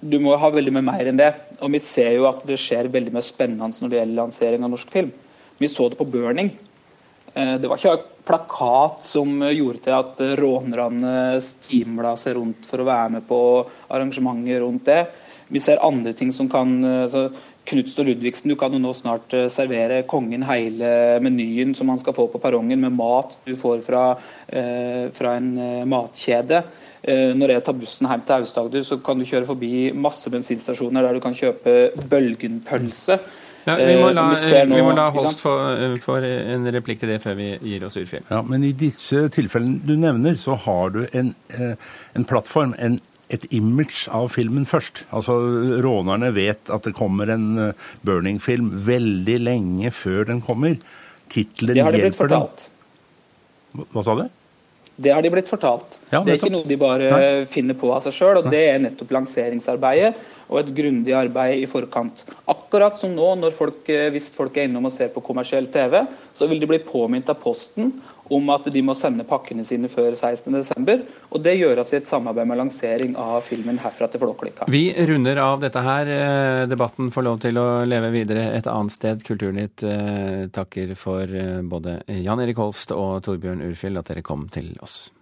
Du 0.02 0.18
må 0.22 0.34
ha 0.38 0.50
veldig 0.50 0.72
mye 0.74 0.86
mer 0.86 1.10
enn 1.10 1.20
det. 1.20 1.30
Og 1.62 1.70
vi 1.74 1.80
ser 1.84 2.14
jo 2.16 2.26
at 2.30 2.42
det 2.48 2.58
skjer 2.58 2.90
veldig 2.90 3.12
mye 3.14 3.26
spennende 3.26 3.70
når 3.70 3.92
det 3.92 4.00
gjelder 4.00 4.18
lansering 4.18 4.66
av 4.66 4.72
norsk 4.72 4.90
film. 4.90 5.12
Vi 5.60 5.70
så 5.70 5.88
det 5.92 5.98
på 6.00 6.08
Burning. 6.10 6.50
Eh, 7.34 7.58
Det 7.60 7.68
var 7.68 7.78
ikke 7.78 8.24
plakat 8.26 9.04
som 9.06 9.42
eh, 9.42 9.54
gjorde 9.58 9.84
til 9.86 9.96
at 9.96 10.20
eh, 10.24 10.34
rånerne 10.38 11.40
stimla 11.44 12.16
seg 12.20 12.36
rundt 12.38 12.66
for 12.68 12.82
å 12.82 12.88
være 12.88 13.16
med 13.16 13.26
på 13.28 13.40
arrangementer 13.88 14.64
rundt 14.64 14.88
det. 14.90 15.02
Vi 15.52 15.60
ser 15.60 15.82
andre 15.84 16.12
ting 16.16 16.32
som 16.32 16.48
kan 16.52 16.78
eh, 16.84 17.08
så 17.12 17.26
Knutsen 17.68 18.02
og 18.02 18.08
Ludvigsen, 18.08 18.50
du 18.50 18.56
kan 18.58 18.72
jo 18.74 18.80
nå 18.82 18.90
snart 18.98 19.34
eh, 19.38 19.44
servere 19.52 20.00
kongen 20.10 20.42
hele 20.48 20.88
menyen 21.22 21.76
som 21.78 21.92
han 21.92 22.00
skal 22.02 22.16
få 22.16 22.24
på 22.32 22.40
perrongen, 22.42 22.80
med 22.82 22.96
mat 22.98 23.36
du 23.46 23.52
får 23.60 23.84
fra, 23.86 24.06
eh, 24.48 25.04
fra 25.14 25.36
en 25.38 25.52
matkjede. 25.92 26.64
Eh, 27.02 27.30
Når 27.38 27.54
jeg 27.56 27.64
tar 27.68 27.78
bussen 27.78 28.08
hjem 28.10 28.24
til 28.26 28.34
Aust-Agder, 28.40 28.82
så 28.86 28.98
kan 29.02 29.18
du 29.18 29.24
kjøre 29.28 29.46
forbi 29.52 29.92
masse 29.94 30.30
bensinstasjoner 30.30 31.02
der 31.06 31.14
du 31.18 31.22
kan 31.22 31.34
kjøpe 31.38 31.76
Bølgenpølse. 32.10 33.20
Ja, 33.62 33.76
vi, 33.78 33.94
må 33.94 34.08
la, 34.10 34.24
nå- 34.34 34.74
vi 34.74 34.82
må 34.82 34.90
la 34.96 35.04
Holst 35.14 35.38
få, 35.38 36.16
en 36.26 36.66
replikk 36.74 36.98
til 37.04 37.12
det 37.12 37.20
før 37.22 37.36
vi 37.38 37.52
gir 37.62 37.84
oss 37.86 37.94
Urfjell. 38.00 38.24
Ja, 38.30 38.40
Men 38.42 38.64
i 38.66 38.72
disse 38.74 39.28
tilfellene 39.30 39.78
du 39.86 39.94
nevner, 39.94 40.34
så 40.34 40.56
har 40.64 40.90
du 40.90 41.04
en, 41.14 41.30
en 41.60 42.24
plattform, 42.26 42.74
en, 42.82 42.98
et 43.32 43.46
image 43.56 44.06
av 44.12 44.28
filmen 44.34 44.66
først. 44.68 45.04
Altså, 45.12 45.36
Rånerne 45.84 46.32
vet 46.36 46.70
at 46.72 46.84
det 46.88 46.92
kommer 46.98 47.30
en 47.32 47.48
eh, 47.70 47.72
Burning-film 48.04 48.70
veldig 48.86 49.38
lenge 49.40 49.90
før 49.96 50.26
den 50.28 50.42
kommer. 50.44 50.76
Tittelen 51.32 51.74
Det 51.78 51.82
har 51.86 51.92
de 51.96 52.02
blitt 52.04 52.18
fortalt. 52.18 52.68
Hva- 53.72 53.86
Hva 53.94 54.04
sa 54.04 54.14
du? 54.20 54.28
Det 55.02 55.10
har 55.16 55.22
de 55.24 55.30
blitt 55.32 55.48
fortalt. 55.48 55.96
Ja, 56.12 56.20
det 56.22 56.34
er 56.34 56.36
ikke 56.36 56.52
noe 56.52 56.68
de 56.68 56.76
bare 56.76 57.06
Nei. 57.10 57.44
finner 57.48 57.74
på 57.80 57.88
av 57.94 58.04
seg 58.04 58.12
sjøl. 58.12 58.42
Det 58.52 58.60
er 58.74 58.78
nettopp 58.84 59.14
lanseringsarbeidet 59.16 60.12
og 60.52 60.58
et 60.60 60.74
grundig 60.76 61.14
arbeid 61.16 61.62
i 61.62 61.66
forkant. 61.70 62.20
Akkurat 62.52 62.98
som 63.00 63.14
nå, 63.16 63.30
når 63.40 63.54
folk, 63.56 63.88
eh, 63.88 64.10
hvis 64.12 64.28
folk 64.36 64.54
er 64.60 64.68
innom 64.68 64.84
og 64.90 64.92
ser 64.92 65.08
på 65.14 65.22
kommersiell 65.24 65.66
TV, 65.72 66.02
så 66.36 66.46
vil 66.50 66.60
de 66.60 66.68
bli 66.68 66.78
påminnet 66.84 67.30
av 67.32 67.40
Posten 67.40 67.94
om 68.32 68.50
at 68.54 68.68
de 68.72 68.82
må 68.84 68.94
sende 68.98 69.26
pakkene 69.28 69.64
sine 69.66 69.90
før 69.92 70.14
16.12. 70.16 71.04
Og 71.32 71.42
det 71.44 71.56
gjøres 71.58 71.92
i 71.92 71.98
et 72.00 72.10
samarbeid 72.10 72.48
med 72.48 72.60
lansering 72.60 73.16
av 73.20 73.40
filmen 73.46 73.78
'Herfra 73.78 74.08
til 74.10 74.22
Flåklypa'. 74.22 74.68
Vi 74.72 74.84
runder 75.08 75.40
av 75.42 75.60
dette 75.60 75.80
her. 75.80 76.12
Eh, 76.16 76.66
Debatten 76.68 77.10
får 77.10 77.22
lov 77.28 77.40
til 77.40 77.58
å 77.58 77.84
leve 77.84 78.12
videre 78.14 78.52
et 78.56 78.66
annet 78.66 78.92
sted. 78.92 79.24
Kulturnytt 79.26 79.82
eh, 79.82 80.46
takker 80.52 80.94
for 80.96 81.22
eh, 81.22 81.60
både 81.62 82.02
Jan 82.08 82.40
Erik 82.40 82.56
Holst 82.56 82.92
og 82.92 83.22
Torbjørn 83.26 83.64
Urfjell 83.70 83.98
at 83.98 84.12
dere 84.12 84.22
kom 84.22 84.48
til 84.52 84.74
oss. 84.80 85.12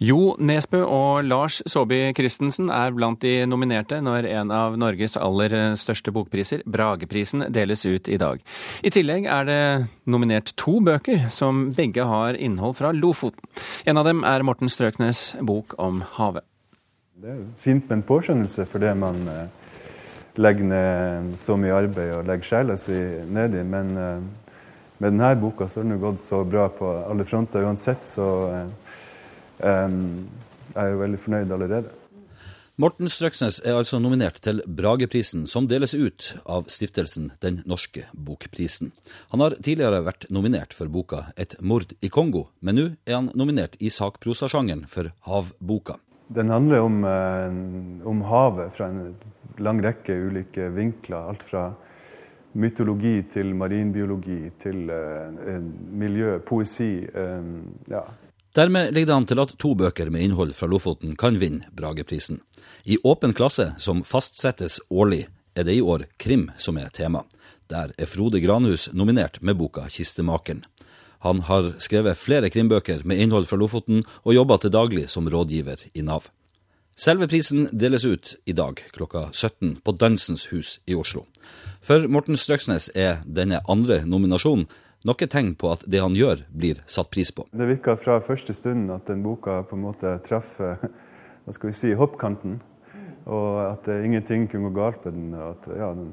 Jo 0.00 0.30
Nesbø 0.40 0.78
og 0.88 1.26
Lars 1.28 1.58
Saabye 1.68 2.14
Christensen 2.16 2.70
er 2.72 2.94
blant 2.96 3.20
de 3.20 3.42
nominerte 3.44 3.98
når 4.00 4.30
en 4.30 4.52
av 4.56 4.78
Norges 4.80 5.18
aller 5.20 5.52
største 5.76 6.08
bokpriser, 6.16 6.62
Brageprisen, 6.64 7.44
deles 7.52 7.84
ut 7.84 8.08
i 8.08 8.16
dag. 8.16 8.40
I 8.80 8.94
tillegg 8.96 9.28
er 9.28 9.44
det 9.44 9.60
nominert 10.08 10.54
to 10.56 10.78
bøker 10.80 11.28
som 11.36 11.66
begge 11.76 12.08
har 12.08 12.40
innhold 12.40 12.78
fra 12.80 12.94
Lofoten. 12.96 13.44
En 13.84 14.00
av 14.00 14.08
dem 14.08 14.24
er 14.24 14.40
Morten 14.48 14.72
Strøknes 14.72 15.34
bok 15.44 15.76
om 15.76 16.00
havet. 16.16 16.48
Det 17.20 17.34
er 17.36 17.46
fint 17.60 17.84
med 17.84 17.98
en 17.98 18.08
påskjønnelse 18.08 18.70
for 18.72 18.80
det 18.80 18.96
man 18.96 19.20
eh, 19.28 19.46
legger 20.40 20.64
ned 20.64 21.34
så 21.44 21.60
mye 21.60 21.76
arbeid 21.76 22.14
og 22.22 22.28
legger 22.30 22.54
sjela 22.54 22.80
si 22.80 22.96
ned 23.28 23.52
i. 23.52 23.68
Men 23.68 23.96
eh, 24.00 24.28
med 24.96 25.12
denne 25.12 25.34
boka 25.44 25.68
så 25.68 25.82
har 25.82 25.90
den 25.90 26.00
gått 26.00 26.24
så 26.24 26.40
bra 26.48 26.70
på 26.72 26.88
alle 27.04 27.28
fronter 27.28 27.68
uansett, 27.68 28.08
så 28.08 28.30
eh, 28.48 28.89
jeg 29.60 30.78
er 30.80 30.92
jo 30.94 31.00
veldig 31.02 31.20
fornøyd 31.20 31.52
allerede. 31.56 31.96
Morten 32.80 33.10
Strøksnes 33.12 33.58
er 33.68 33.76
altså 33.76 33.98
nominert 34.00 34.38
til 34.40 34.62
Brageprisen, 34.64 35.42
som 35.50 35.66
deles 35.68 35.92
ut 35.92 36.30
av 36.48 36.70
stiftelsen 36.72 37.26
Den 37.42 37.58
norske 37.68 38.06
bokprisen. 38.16 38.94
Han 39.34 39.42
har 39.44 39.58
tidligere 39.58 39.98
vært 40.06 40.24
nominert 40.32 40.72
for 40.72 40.88
boka 40.88 41.26
Et 41.36 41.58
mord 41.60 41.92
i 42.00 42.08
Kongo, 42.08 42.46
men 42.64 42.78
nå 42.78 42.86
er 43.04 43.18
han 43.18 43.28
nominert 43.36 43.76
i 43.84 43.90
sakprosasjangeren 43.92 44.86
for 44.88 45.10
Havboka. 45.28 45.98
Den 46.32 46.48
handler 46.48 46.80
om, 46.80 47.04
eh, 47.04 48.08
om 48.08 48.22
havet 48.22 48.72
fra 48.72 48.88
en 48.88 49.14
lang 49.58 49.84
rekke 49.84 50.16
ulike 50.16 50.70
vinkler. 50.72 51.28
Alt 51.34 51.42
fra 51.42 51.74
mytologi 52.54 53.22
til 53.30 53.52
marinbiologi 53.54 54.50
til 54.58 54.88
uh, 54.90 55.60
miljø, 55.92 56.38
poesi. 56.38 57.06
Uh, 57.14 57.60
ja. 57.90 58.02
Dermed 58.54 58.94
ligger 58.94 59.06
det 59.06 59.14
an 59.14 59.26
til 59.30 59.38
at 59.38 59.52
to 59.62 59.74
bøker 59.78 60.08
med 60.10 60.24
innhold 60.26 60.56
fra 60.58 60.66
Lofoten 60.66 61.12
kan 61.18 61.36
vinne 61.38 61.68
Brageprisen. 61.76 62.40
I 62.82 62.98
Åpen 63.06 63.34
klasse, 63.34 63.68
som 63.78 64.02
fastsettes 64.02 64.80
årlig, 64.90 65.28
er 65.54 65.66
det 65.68 65.76
i 65.78 65.82
år 65.82 66.08
krim 66.18 66.48
som 66.58 66.78
er 66.78 66.90
tema. 66.90 67.22
Der 67.70 67.92
er 67.94 68.10
Frode 68.10 68.40
Granhus 68.42 68.88
nominert 68.92 69.38
med 69.42 69.56
boka 69.56 69.86
'Kistemakeren'. 69.86 70.64
Han 71.20 71.40
har 71.46 71.74
skrevet 71.78 72.18
flere 72.18 72.50
krimbøker 72.50 73.04
med 73.04 73.18
innhold 73.18 73.46
fra 73.46 73.56
Lofoten, 73.56 74.04
og 74.24 74.34
jobber 74.34 74.56
til 74.56 74.72
daglig 74.72 75.08
som 75.08 75.28
rådgiver 75.28 75.86
i 75.94 76.02
Nav. 76.02 76.30
Selve 76.96 77.28
prisen 77.28 77.68
deles 77.72 78.04
ut 78.04 78.34
i 78.46 78.52
dag 78.52 78.82
klokka 78.92 79.30
17 79.32 79.76
på 79.84 79.92
Dansens 79.92 80.46
Hus 80.50 80.80
i 80.86 80.94
Oslo. 80.94 81.26
For 81.80 82.08
Morten 82.08 82.36
Strøksnes 82.36 82.90
er 82.94 83.22
denne 83.24 83.60
andre 83.68 84.02
nominasjonen 84.04 84.66
noe 85.08 85.28
tegn 85.32 85.54
på 85.58 85.74
at 85.74 85.84
det 85.88 86.02
han 86.02 86.16
gjør, 86.16 86.44
blir 86.52 86.82
satt 86.86 87.10
pris 87.12 87.32
på. 87.32 87.46
Det 87.52 87.68
virka 87.68 87.96
fra 88.00 88.18
første 88.24 88.56
stund 88.56 88.90
at 88.92 89.06
den 89.08 89.22
boka 89.24 89.62
på 89.68 89.78
en 89.78 89.86
måte 89.86 90.16
traff 90.26 90.56
hva 91.44 91.54
skal 91.56 91.70
vi 91.70 91.76
si, 91.76 91.94
hoppkanten. 91.96 92.58
Og 93.30 93.60
at 93.62 93.88
ingenting 93.92 94.48
kunne 94.50 94.70
gå 94.70 94.80
galt 94.80 95.04
med 95.06 95.16
den. 95.16 95.32
og 95.36 95.54
at 95.54 95.70
ja, 95.76 95.92
Den 95.94 96.12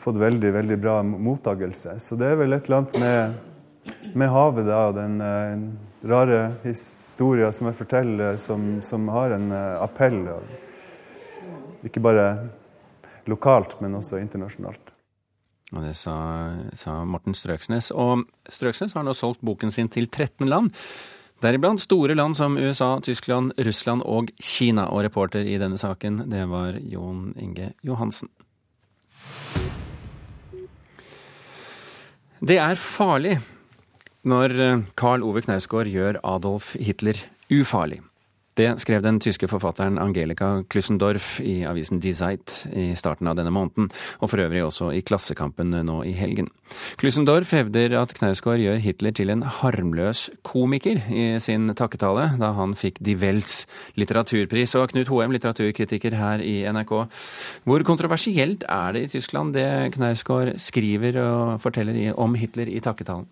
fått 0.00 0.16
veldig 0.20 0.52
veldig 0.52 0.78
bra 0.80 1.02
mottagelse. 1.02 1.98
Så 2.00 2.16
det 2.16 2.32
er 2.32 2.40
vel 2.40 2.56
et 2.56 2.68
eller 2.68 2.80
annet 2.80 2.98
med, 3.00 4.14
med 4.16 4.32
havet 4.32 4.68
da, 4.68 4.80
og 4.88 4.96
den 4.96 5.20
uh, 5.20 6.08
rare 6.10 6.40
historien 6.64 7.52
som 7.52 7.68
jeg 7.68 7.78
forteller, 7.82 8.38
som, 8.40 8.78
som 8.86 9.08
har 9.12 9.36
en 9.36 9.50
uh, 9.52 9.82
appell. 9.84 10.22
Og, 10.36 11.84
ikke 11.86 12.02
bare 12.04 12.26
lokalt, 13.30 13.78
men 13.80 13.96
også 13.96 14.20
internasjonalt. 14.20 14.89
Og 15.74 15.84
Det 15.84 15.94
sa, 15.98 16.16
sa 16.74 17.00
Morten 17.06 17.36
Strøksnes. 17.36 17.92
Og 17.94 18.26
Strøksnes 18.50 18.94
har 18.96 19.06
nå 19.06 19.14
solgt 19.14 19.44
boken 19.46 19.70
sin 19.70 19.90
til 19.92 20.08
13 20.08 20.48
land. 20.50 20.72
Deriblant 21.40 21.80
store 21.80 22.14
land 22.18 22.36
som 22.36 22.58
USA, 22.58 22.98
Tyskland, 23.00 23.54
Russland 23.56 24.02
og 24.04 24.28
Kina. 24.42 24.88
Og 24.90 25.06
reporter 25.06 25.46
i 25.46 25.56
denne 25.62 25.78
saken, 25.80 26.24
det 26.30 26.44
var 26.50 26.76
Jon 26.82 27.32
Inge 27.40 27.72
Johansen. 27.86 28.28
Det 32.40 32.56
er 32.60 32.76
farlig 32.80 33.38
når 34.24 34.52
Karl 35.00 35.24
Ove 35.24 35.42
Knausgård 35.44 35.88
gjør 35.88 36.20
Adolf 36.24 36.74
Hitler 36.76 37.16
ufarlig. 37.52 38.00
Det 38.60 38.74
skrev 38.82 39.00
den 39.00 39.16
tyske 39.22 39.48
forfatteren 39.48 39.96
Angelica 39.96 40.50
Klüssendorf 40.68 41.38
i 41.40 41.62
avisen 41.64 42.00
Die 42.04 42.12
Zeit 42.12 42.66
i 42.76 42.90
starten 42.98 43.30
av 43.30 43.38
denne 43.38 43.52
måneden, 43.54 43.86
og 44.20 44.28
for 44.28 44.42
øvrig 44.44 44.60
også 44.66 44.90
i 44.92 45.00
Klassekampen 45.00 45.72
nå 45.86 46.02
i 46.04 46.12
helgen. 46.12 46.50
Klüssendorf 47.00 47.54
hevder 47.56 47.96
at 48.02 48.12
Knausgård 48.18 48.60
gjør 48.60 48.82
Hitler 48.84 49.16
til 49.16 49.32
en 49.32 49.46
harmløs 49.48 50.26
komiker 50.44 51.00
i 51.08 51.24
sin 51.40 51.72
takketale 51.72 52.34
da 52.42 52.52
han 52.58 52.76
fikk 52.76 53.00
Die 53.00 53.16
Welts 53.16 53.64
litteraturpris. 53.96 54.76
Og 54.76 54.92
Knut 54.92 55.08
Hoem, 55.08 55.32
litteraturkritiker 55.32 56.20
her 56.20 56.44
i 56.44 56.60
NRK, 56.68 56.96
hvor 57.64 57.88
kontroversielt 57.88 58.68
er 58.68 58.92
det 58.92 59.06
i 59.06 59.12
Tyskland 59.16 59.56
det 59.56 59.94
Knausgård 59.96 60.58
skriver 60.60 61.22
og 61.24 61.60
forteller 61.64 62.12
om 62.12 62.36
Hitler 62.36 62.68
i 62.68 62.84
takketalen? 62.84 63.30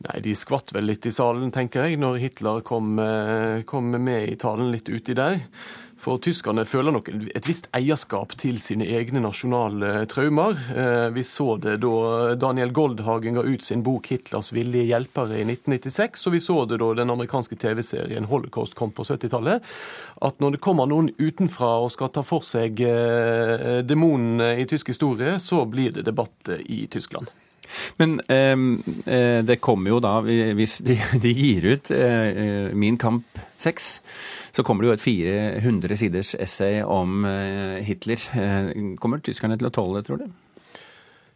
Nei, 0.00 0.20
De 0.24 0.32
skvatt 0.36 0.72
vel 0.72 0.88
litt 0.88 1.04
i 1.04 1.12
salen, 1.12 1.50
tenker 1.52 1.84
jeg, 1.84 2.00
når 2.00 2.22
Hitler 2.22 2.62
kom, 2.64 2.98
eh, 2.98 3.62
kom 3.68 3.90
med 3.92 4.30
i 4.30 4.36
talen 4.40 4.72
litt 4.72 4.88
uti 4.88 5.12
der. 5.14 5.42
For 6.00 6.16
tyskerne 6.16 6.62
føler 6.64 6.94
nok 6.94 7.10
et 7.12 7.44
visst 7.44 7.66
eierskap 7.76 8.32
til 8.40 8.56
sine 8.64 8.86
egne 8.88 9.20
nasjonale 9.20 10.06
traumer. 10.08 10.56
Eh, 10.72 11.08
vi 11.12 11.24
så 11.28 11.58
det 11.60 11.74
da 11.82 12.32
Daniel 12.40 12.72
Goldhagen 12.72 13.36
ga 13.36 13.44
ut 13.44 13.62
sin 13.62 13.82
bok 13.84 14.08
'Hitlers 14.08 14.48
villige 14.56 14.88
hjelpere' 14.88 15.42
i 15.42 15.44
1996, 15.44 16.26
og 16.26 16.32
vi 16.32 16.40
så 16.40 16.56
det 16.64 16.78
da 16.80 16.94
den 16.94 17.12
amerikanske 17.12 17.56
TV-serien 17.60 18.30
'Holocaust' 18.30 18.74
kom 18.74 18.92
på 18.92 19.04
70-tallet. 19.04 19.60
At 20.22 20.40
når 20.40 20.52
det 20.52 20.64
kommer 20.64 20.88
noen 20.88 21.12
utenfra 21.20 21.84
og 21.84 21.92
skal 21.92 22.08
ta 22.08 22.22
for 22.22 22.40
seg 22.40 22.80
eh, 22.80 23.82
demonene 23.84 24.56
i 24.56 24.64
tysk 24.64 24.88
historie, 24.88 25.36
så 25.36 25.66
blir 25.68 25.92
det 25.92 26.08
debatt 26.08 26.48
i 26.64 26.86
Tyskland. 26.86 27.28
Men 28.00 28.18
eh, 28.28 29.40
det 29.46 29.60
kommer 29.64 29.94
jo 29.94 30.00
da, 30.02 30.18
hvis 30.24 30.80
de, 30.86 30.98
de 31.24 31.34
gir 31.34 31.68
ut 31.74 31.90
eh, 31.94 32.70
Min 32.76 32.98
kamp 33.00 33.40
6, 33.60 33.88
så 34.56 34.64
kommer 34.66 34.84
det 34.84 34.90
jo 34.90 34.96
et 34.98 35.06
400 35.62 36.00
siders 36.00 36.34
essay 36.40 36.80
om 36.82 37.24
eh, 37.28 37.80
Hitler. 37.86 38.22
Eh, 38.36 38.70
kommer 39.00 39.22
tyskerne 39.24 39.58
til 39.60 39.70
å 39.70 39.74
tåle 39.74 40.00
det, 40.00 40.08
tror 40.08 40.24
du? 40.24 40.30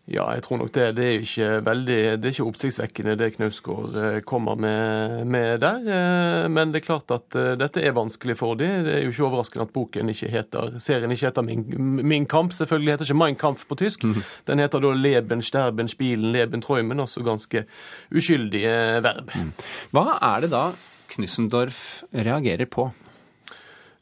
Ja, 0.04 0.26
jeg 0.36 0.42
tror 0.44 0.58
nok 0.60 0.72
det. 0.76 0.90
Det 0.98 1.04
er 1.04 1.22
ikke 1.24 1.46
veldig, 1.64 1.98
det 2.20 2.28
er 2.28 2.34
ikke 2.34 2.44
oppsiktsvekkende 2.44 3.14
det 3.16 3.30
Knausgård 3.38 3.94
eh, 3.96 4.16
kommer 4.28 4.58
med, 4.60 5.22
med, 5.24 5.62
der. 5.62 5.78
Eh, 5.80 6.48
men 6.52 6.74
det 6.74 6.82
er 6.82 6.84
klart 6.84 7.14
at 7.14 7.36
eh, 7.40 7.54
dette 7.56 7.80
er 7.80 7.94
vanskelig 7.96 8.36
for 8.36 8.58
dem. 8.60 8.84
Det 8.84 8.98
er 8.98 9.06
jo 9.06 9.14
ikke 9.14 9.24
overraskende 9.30 9.64
at 9.64 9.72
boken 9.72 10.12
ikke 10.12 10.28
heter, 10.28 10.76
serien 10.84 11.14
ikke 11.14 11.30
heter 11.30 11.46
Min, 11.46 11.64
Min 12.04 12.26
Kamp. 12.28 12.52
Selvfølgelig 12.52 12.92
heter 12.92 13.08
ikke 13.08 13.16
Mein 13.22 13.38
Kampf 13.40 13.64
på 13.70 13.78
tysk. 13.80 14.04
Mhm. 14.04 14.26
Den 14.50 14.60
heter 14.60 14.84
da 14.84 14.92
Leben, 14.92 15.42
Sterben, 15.42 15.88
Spielen, 15.88 16.32
Leben, 16.36 16.60
Träumen. 16.60 17.00
Altså 17.00 17.24
ganske 17.24 17.64
uskyldige 18.12 19.00
verb. 19.08 19.32
Mhm. 19.32 19.54
Hva 19.96 20.18
er 20.20 20.44
det 20.44 20.52
da 20.52 20.66
Knussendorf 21.14 22.02
reagerer 22.12 22.68
på? 22.68 22.90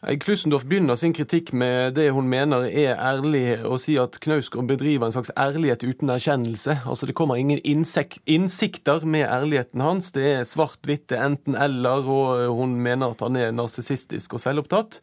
Klusendorf 0.02 0.64
begynner 0.66 0.96
sin 0.98 1.12
kritikk 1.14 1.52
med 1.54 1.92
det 1.94 2.08
hun 2.10 2.26
mener 2.26 2.64
er 2.66 2.96
ærlig, 2.98 3.60
og 3.62 3.78
sier 3.78 4.08
at 4.08 4.16
Knausgård 4.24 4.66
bedriver 4.66 5.06
en 5.06 5.14
slags 5.14 5.30
ærlighet 5.38 5.84
uten 5.86 6.10
erkjennelse. 6.10 6.80
Altså 6.90 7.06
Det 7.06 7.14
kommer 7.14 7.38
ingen 7.38 7.60
innsikter 7.62 9.06
med 9.06 9.28
ærligheten 9.28 9.80
hans. 9.80 10.10
Det 10.10 10.26
er 10.26 10.42
svart-hvitt, 10.42 11.14
er 11.14 11.22
enten-eller, 11.28 12.02
og 12.02 12.50
hun 12.50 12.74
mener 12.82 13.14
at 13.14 13.22
han 13.22 13.38
er 13.38 13.54
narsissistisk 13.54 14.34
og 14.34 14.42
selvopptatt. 14.42 14.98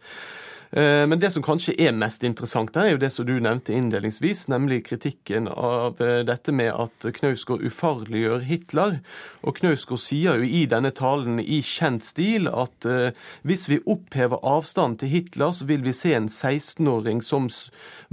Eh, 0.72 1.08
men 1.08 1.20
det 1.20 1.32
som 1.34 1.44
kanskje 1.44 1.74
er 1.82 1.96
mest 1.98 2.24
interessant, 2.28 2.76
her, 2.78 2.86
er 2.86 2.94
jo 2.94 3.02
det 3.02 3.10
som 3.14 3.26
du 3.26 3.36
nevnte 3.42 3.74
innledningsvis, 3.74 4.46
nemlig 4.54 4.84
kritikken 4.86 5.50
av 5.50 6.02
eh, 6.04 6.22
dette 6.28 6.54
med 6.54 6.70
at 6.74 7.08
Knausgård 7.18 7.64
ufarliggjør 7.66 8.46
Hitler. 8.46 9.00
Og 9.42 9.58
Knausgård 9.58 10.02
sier 10.04 10.38
jo 10.38 10.46
i 10.46 10.66
denne 10.70 10.92
talen 10.96 11.42
i 11.42 11.62
kjent 11.66 12.06
stil 12.06 12.50
at 12.52 12.86
eh, 12.86 13.18
hvis 13.50 13.66
vi 13.72 13.82
opphever 13.90 14.44
avstanden 14.46 15.00
til 15.02 15.14
Hitler, 15.16 15.56
så 15.58 15.66
vil 15.70 15.82
vi 15.86 15.96
se 15.96 16.14
en 16.14 16.30
16-åring 16.30 17.24
som 17.26 17.50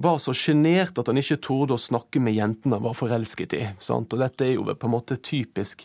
var 0.00 0.22
så 0.22 0.32
sjenert 0.36 0.96
at 0.96 1.12
han 1.12 1.20
ikke 1.20 1.42
torde 1.44 1.76
å 1.76 1.82
snakke 1.82 2.22
med 2.24 2.38
jentene 2.38 2.80
han 2.80 2.88
var 2.88 2.96
forelsket 2.96 3.58
i. 3.58 3.66
Sant? 3.84 4.16
Og 4.16 4.24
dette 4.24 4.48
er 4.48 4.56
jo 4.56 4.64
på 4.72 4.88
en 4.88 4.96
måte 4.96 5.20
typisk 5.20 5.84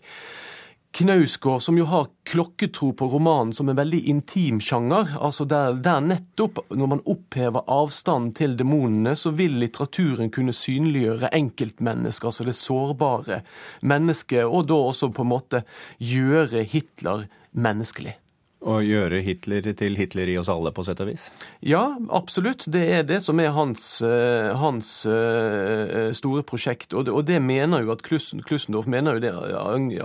Knausgård, 0.92 1.62
som 1.64 1.78
jo 1.80 1.86
har 1.88 2.10
klokketro 2.28 2.90
på 3.00 3.08
romanen 3.14 3.54
som 3.56 3.70
en 3.72 3.78
veldig 3.80 4.02
intim 4.12 4.60
sjanger, 4.60 5.14
altså 5.24 5.46
der, 5.48 5.78
der, 5.80 6.02
nettopp, 6.04 6.60
når 6.68 6.90
man 6.92 7.04
opphever 7.08 7.64
avstanden 7.72 8.34
til 8.36 8.58
demonene, 8.60 9.16
så 9.16 9.32
vil 9.32 9.56
litteraturen 9.62 10.34
kunne 10.36 10.56
synliggjøre 10.56 11.32
enkeltmennesker, 11.38 12.28
altså 12.28 12.48
det 12.48 12.58
sårbare 12.60 13.40
mennesket, 13.88 14.44
og 14.44 14.68
da 14.68 14.82
også 14.92 15.14
på 15.16 15.24
en 15.24 15.32
måte 15.32 15.64
gjøre 16.04 16.66
Hitler 16.68 17.30
menneskelig. 17.56 18.18
Å 18.62 18.76
gjøre 18.86 19.24
Hitler 19.26 19.66
til 19.74 19.96
Hitler 19.98 20.30
i 20.30 20.36
oss 20.38 20.50
alle, 20.54 20.70
på 20.70 20.84
sett 20.86 21.00
og 21.02 21.08
vis? 21.10 21.24
Ja, 21.66 21.96
absolutt. 22.14 22.68
Det 22.70 22.84
er 22.94 23.08
det 23.10 23.18
som 23.26 23.40
er 23.42 23.56
hans, 23.56 23.88
eh, 24.06 24.52
hans 24.54 24.92
uh, 25.10 26.12
store 26.14 26.44
prosjekt. 26.46 26.94
Og 26.94 27.08
det, 27.08 27.16
og 27.18 27.26
det, 27.26 27.40
mener 27.42 27.82
jo 27.82 27.90
at 27.96 28.06
Klussen, 28.06 28.44
Klussendorf 28.46 28.86
mener 28.86 29.18
jo 29.18 29.24
det, 29.26 29.34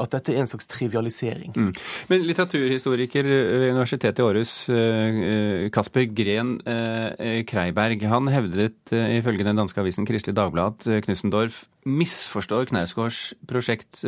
at 0.01 0.17
dette 0.17 0.33
er 0.33 0.41
en 0.41 0.49
slags 0.49 0.71
trivialisering. 0.73 1.53
Mm. 1.53 1.71
Men 2.09 2.27
litteraturhistoriker 2.31 3.29
ved 3.29 3.69
Universitetet 3.77 4.25
i 4.25 4.25
Århus, 4.25 4.57
Kasper 5.77 6.09
Gren 6.17 6.57
Kreiberg, 7.51 8.09
han 8.09 8.33
hevdet 8.33 8.93
ifølge 9.21 9.45
den 9.45 9.61
danske 9.61 9.85
avisen 9.85 10.09
Kristelig 10.09 10.37
Dagblad 10.39 10.81
at 10.81 11.05
Knussendorf 11.05 11.67
misforstår 11.85 12.71
Knausgårds 12.73 13.35
prosjekt 13.51 14.01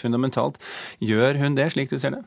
fundamentalt. 0.00 0.56
Gjør 1.04 1.44
hun 1.44 1.60
det, 1.60 1.74
slik 1.76 1.92
du 1.92 2.00
ser 2.00 2.16
det? 2.16 2.24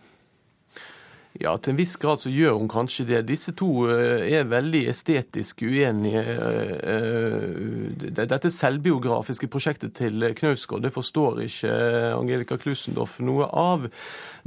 Ja, 1.35 1.57
til 1.59 1.73
en 1.73 1.79
viss 1.81 1.97
grad 1.99 2.21
så 2.23 2.31
gjør 2.31 2.53
hun 2.61 2.69
kanskje 2.71 3.03
det. 3.09 3.25
Disse 3.27 3.51
to 3.59 3.89
eh, 3.91 4.23
er 4.37 4.47
veldig 4.47 4.85
estetisk 4.87 5.65
uenige. 5.67 6.21
Eh, 6.31 6.93
eh, 6.93 8.13
dette 8.15 8.51
selvbiografiske 8.53 9.49
prosjektet 9.51 9.97
til 9.99 10.23
Knausgård 10.37 10.85
det 10.85 10.93
forstår 10.95 11.41
ikke 11.43 11.73
Angelica 12.15 12.55
Klusendorf 12.61 13.17
noe 13.19 13.49
av. 13.51 13.89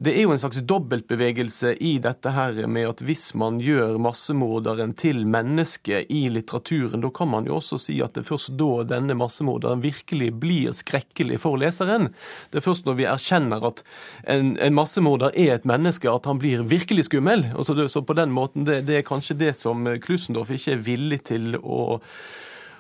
Det 0.01 0.15
er 0.15 0.25
jo 0.25 0.33
en 0.33 0.41
slags 0.41 0.63
dobbeltbevegelse 0.65 1.75
i 1.85 1.99
dette 2.01 2.33
her 2.33 2.63
med 2.71 2.89
at 2.95 3.05
hvis 3.05 3.35
man 3.37 3.59
gjør 3.61 3.99
massemorderen 4.01 4.95
til 4.97 5.27
menneske 5.29 6.05
i 6.09 6.23
litteraturen, 6.33 7.05
da 7.05 7.13
kan 7.13 7.29
man 7.29 7.51
jo 7.51 7.59
også 7.59 7.81
si 7.83 7.99
at 8.01 8.17
det 8.17 8.25
er 8.25 8.31
først 8.31 8.55
da 8.57 8.87
denne 8.95 9.19
massemorderen 9.19 9.85
virkelig 9.85 10.31
blir 10.41 10.73
skrekkelig 10.79 11.43
for 11.45 11.61
leseren. 11.61 12.15
Det 12.49 12.63
er 12.63 12.69
først 12.71 12.89
når 12.89 13.01
vi 13.03 13.11
erkjenner 13.13 13.69
at 13.75 13.85
en, 14.25 14.55
en 14.57 14.79
massemorder 14.79 15.37
er 15.37 15.59
et 15.59 15.69
menneske, 15.69 16.09
at 16.09 16.31
han 16.31 16.41
blir 16.41 16.63
virkelig 16.65 16.78
skummel. 16.83 17.47
Så, 17.63 17.75
det, 17.75 17.89
så 17.93 18.03
på 18.03 18.17
den 18.19 18.33
måten, 18.35 18.67
det, 18.69 18.83
det 18.89 19.01
er 19.01 19.07
kanskje 19.07 19.39
det 19.39 19.55
som 19.57 19.87
Klusendorf 20.03 20.51
ikke 20.55 20.77
er 20.77 20.85
villig 20.91 21.23
til 21.33 21.57
å 21.63 21.99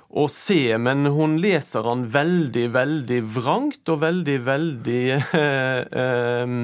å 0.08 0.24
se, 0.32 0.72
men 0.80 1.04
hun 1.12 1.36
leser 1.36 1.84
han 1.84 2.06
veldig, 2.08 2.64
veldig 2.72 3.18
vrangt 3.28 3.90
og 3.92 4.00
veldig, 4.00 4.36
veldig 4.46 5.02
eh, 5.42 5.82
eh, 5.84 6.54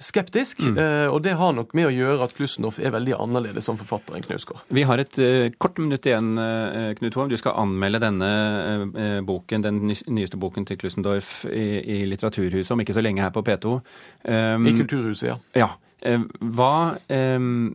skeptisk. 0.00 0.62
Mm. 0.62 0.78
Eh, 0.78 1.06
og 1.10 1.20
det 1.24 1.34
har 1.40 1.52
nok 1.56 1.74
med 1.76 1.88
å 1.88 1.92
gjøre 1.92 2.28
at 2.28 2.36
Klussenhoff 2.36 2.78
er 2.80 2.94
veldig 2.94 3.16
annerledes 3.18 3.66
som 3.68 3.78
forfatter 3.80 4.16
enn 4.16 4.24
Knausgård. 4.24 4.62
Vi 4.72 4.86
har 4.86 5.02
et 5.02 5.18
uh, 5.20 5.50
kort 5.60 5.82
minutt 5.82 6.06
igjen, 6.08 6.32
uh, 6.38 6.94
Knut 6.98 7.18
Hoem. 7.18 7.30
Du 7.32 7.36
skal 7.40 7.58
anmelde 7.60 8.00
denne 8.06 8.30
uh, 8.94 9.18
boken, 9.26 9.66
den 9.66 9.82
nyeste 9.90 10.40
boken 10.40 10.68
til 10.70 10.80
Klussendorf 10.80 11.42
i, 11.50 11.68
i, 11.82 12.00
Litteraturhuset 12.08 12.74
om 12.74 12.84
ikke 12.84 12.96
så 12.96 13.04
lenge 13.04 13.26
her 13.26 13.34
på 13.34 13.44
P2. 13.44 13.76
Um, 14.24 14.70
I 14.70 14.76
Kulturhuset, 14.78 15.32
ja. 15.34 15.38
ja. 15.66 15.72
Hva, 16.00 16.74
um, 17.36 17.70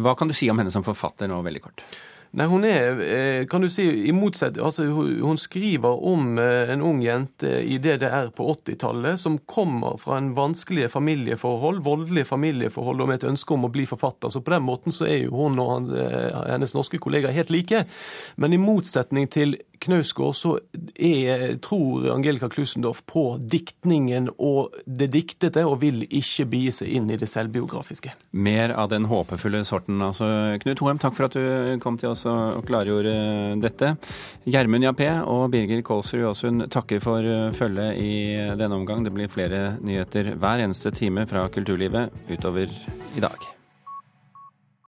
hva 0.00 0.14
kan 0.16 0.30
du 0.30 0.34
si 0.36 0.48
om 0.48 0.60
henne 0.60 0.72
som 0.72 0.84
forfatter 0.86 1.28
nå, 1.28 1.42
veldig 1.44 1.62
kort? 1.64 1.84
Nei, 2.34 2.46
hun 2.50 2.64
er, 2.66 2.98
eh, 2.98 3.46
kan 3.46 3.62
du 3.62 3.68
si, 3.70 3.84
i 4.08 4.12
motsett, 4.12 4.56
altså 4.58 4.88
Hun 4.90 5.38
skriver 5.38 6.02
om 6.02 6.38
eh, 6.38 6.72
en 6.72 6.82
ung 6.82 7.02
jente 7.02 7.60
i 7.62 7.76
DDR 7.78 8.32
på 8.34 8.48
80-tallet 8.56 9.20
som 9.20 9.38
kommer 9.46 10.00
fra 10.02 10.18
en 10.18 10.32
vanskelige 10.34 10.88
familieforhold, 10.90 11.78
voldelige 11.86 12.26
familieforhold, 12.26 13.00
og 13.00 13.08
med 13.08 13.20
et 13.20 13.28
ønske 13.30 13.54
om 13.54 13.68
å 13.68 13.70
bli 13.70 13.86
forfatter. 13.86 14.34
Så 14.34 14.42
på 14.42 14.50
den 14.50 14.66
måten 14.66 14.94
så 14.94 15.06
er 15.06 15.20
jo 15.22 15.44
hun 15.44 15.62
og 15.62 15.94
eh, 15.94 16.34
hennes 16.50 16.74
norske 16.74 16.98
kollegaer 16.98 17.36
helt 17.36 17.54
like. 17.54 17.84
Men 18.34 18.52
i 18.56 18.58
motsetning 18.58 19.30
til 19.30 19.54
Knausgård 19.84 20.36
så 20.38 20.54
er, 20.94 21.56
tror 21.64 22.08
Angelica 22.14 22.48
Klusendorf 22.52 23.02
på 23.08 23.24
diktningen 23.38 24.30
og 24.34 24.74
det 24.86 25.10
diktete, 25.14 25.64
og 25.68 25.80
vil 25.84 26.04
ikke 26.08 26.46
bie 26.50 26.74
seg 26.74 26.92
inn 26.98 27.10
i 27.12 27.18
det 27.20 27.28
selvbiografiske. 27.30 28.14
Mer 28.32 28.74
av 28.74 28.90
den 28.92 29.08
håpefulle 29.10 29.64
sorten, 29.68 30.02
altså. 30.04 30.28
Knut 30.64 30.82
Hoem, 30.84 31.00
takk 31.02 31.16
for 31.16 31.28
at 31.28 31.36
du 31.38 31.80
kom 31.84 31.98
til 32.00 32.12
oss 32.12 32.24
og 32.30 32.64
klargjorde 32.68 33.14
dette. 33.62 33.94
Gjermund 34.48 34.88
Jappé 34.88 35.10
og 35.22 35.46
Birger 35.54 35.84
Kålsrud 35.86 36.28
Aasund 36.30 36.68
takker 36.74 37.02
for 37.04 37.52
følget 37.56 38.00
i 38.00 38.14
denne 38.58 38.78
omgang. 38.78 39.04
Det 39.04 39.14
blir 39.14 39.32
flere 39.32 39.76
nyheter 39.84 40.34
hver 40.34 40.64
eneste 40.64 40.94
time 40.94 41.28
fra 41.30 41.46
kulturlivet 41.52 42.14
utover 42.32 42.72
i 43.14 43.24
dag. 43.24 43.53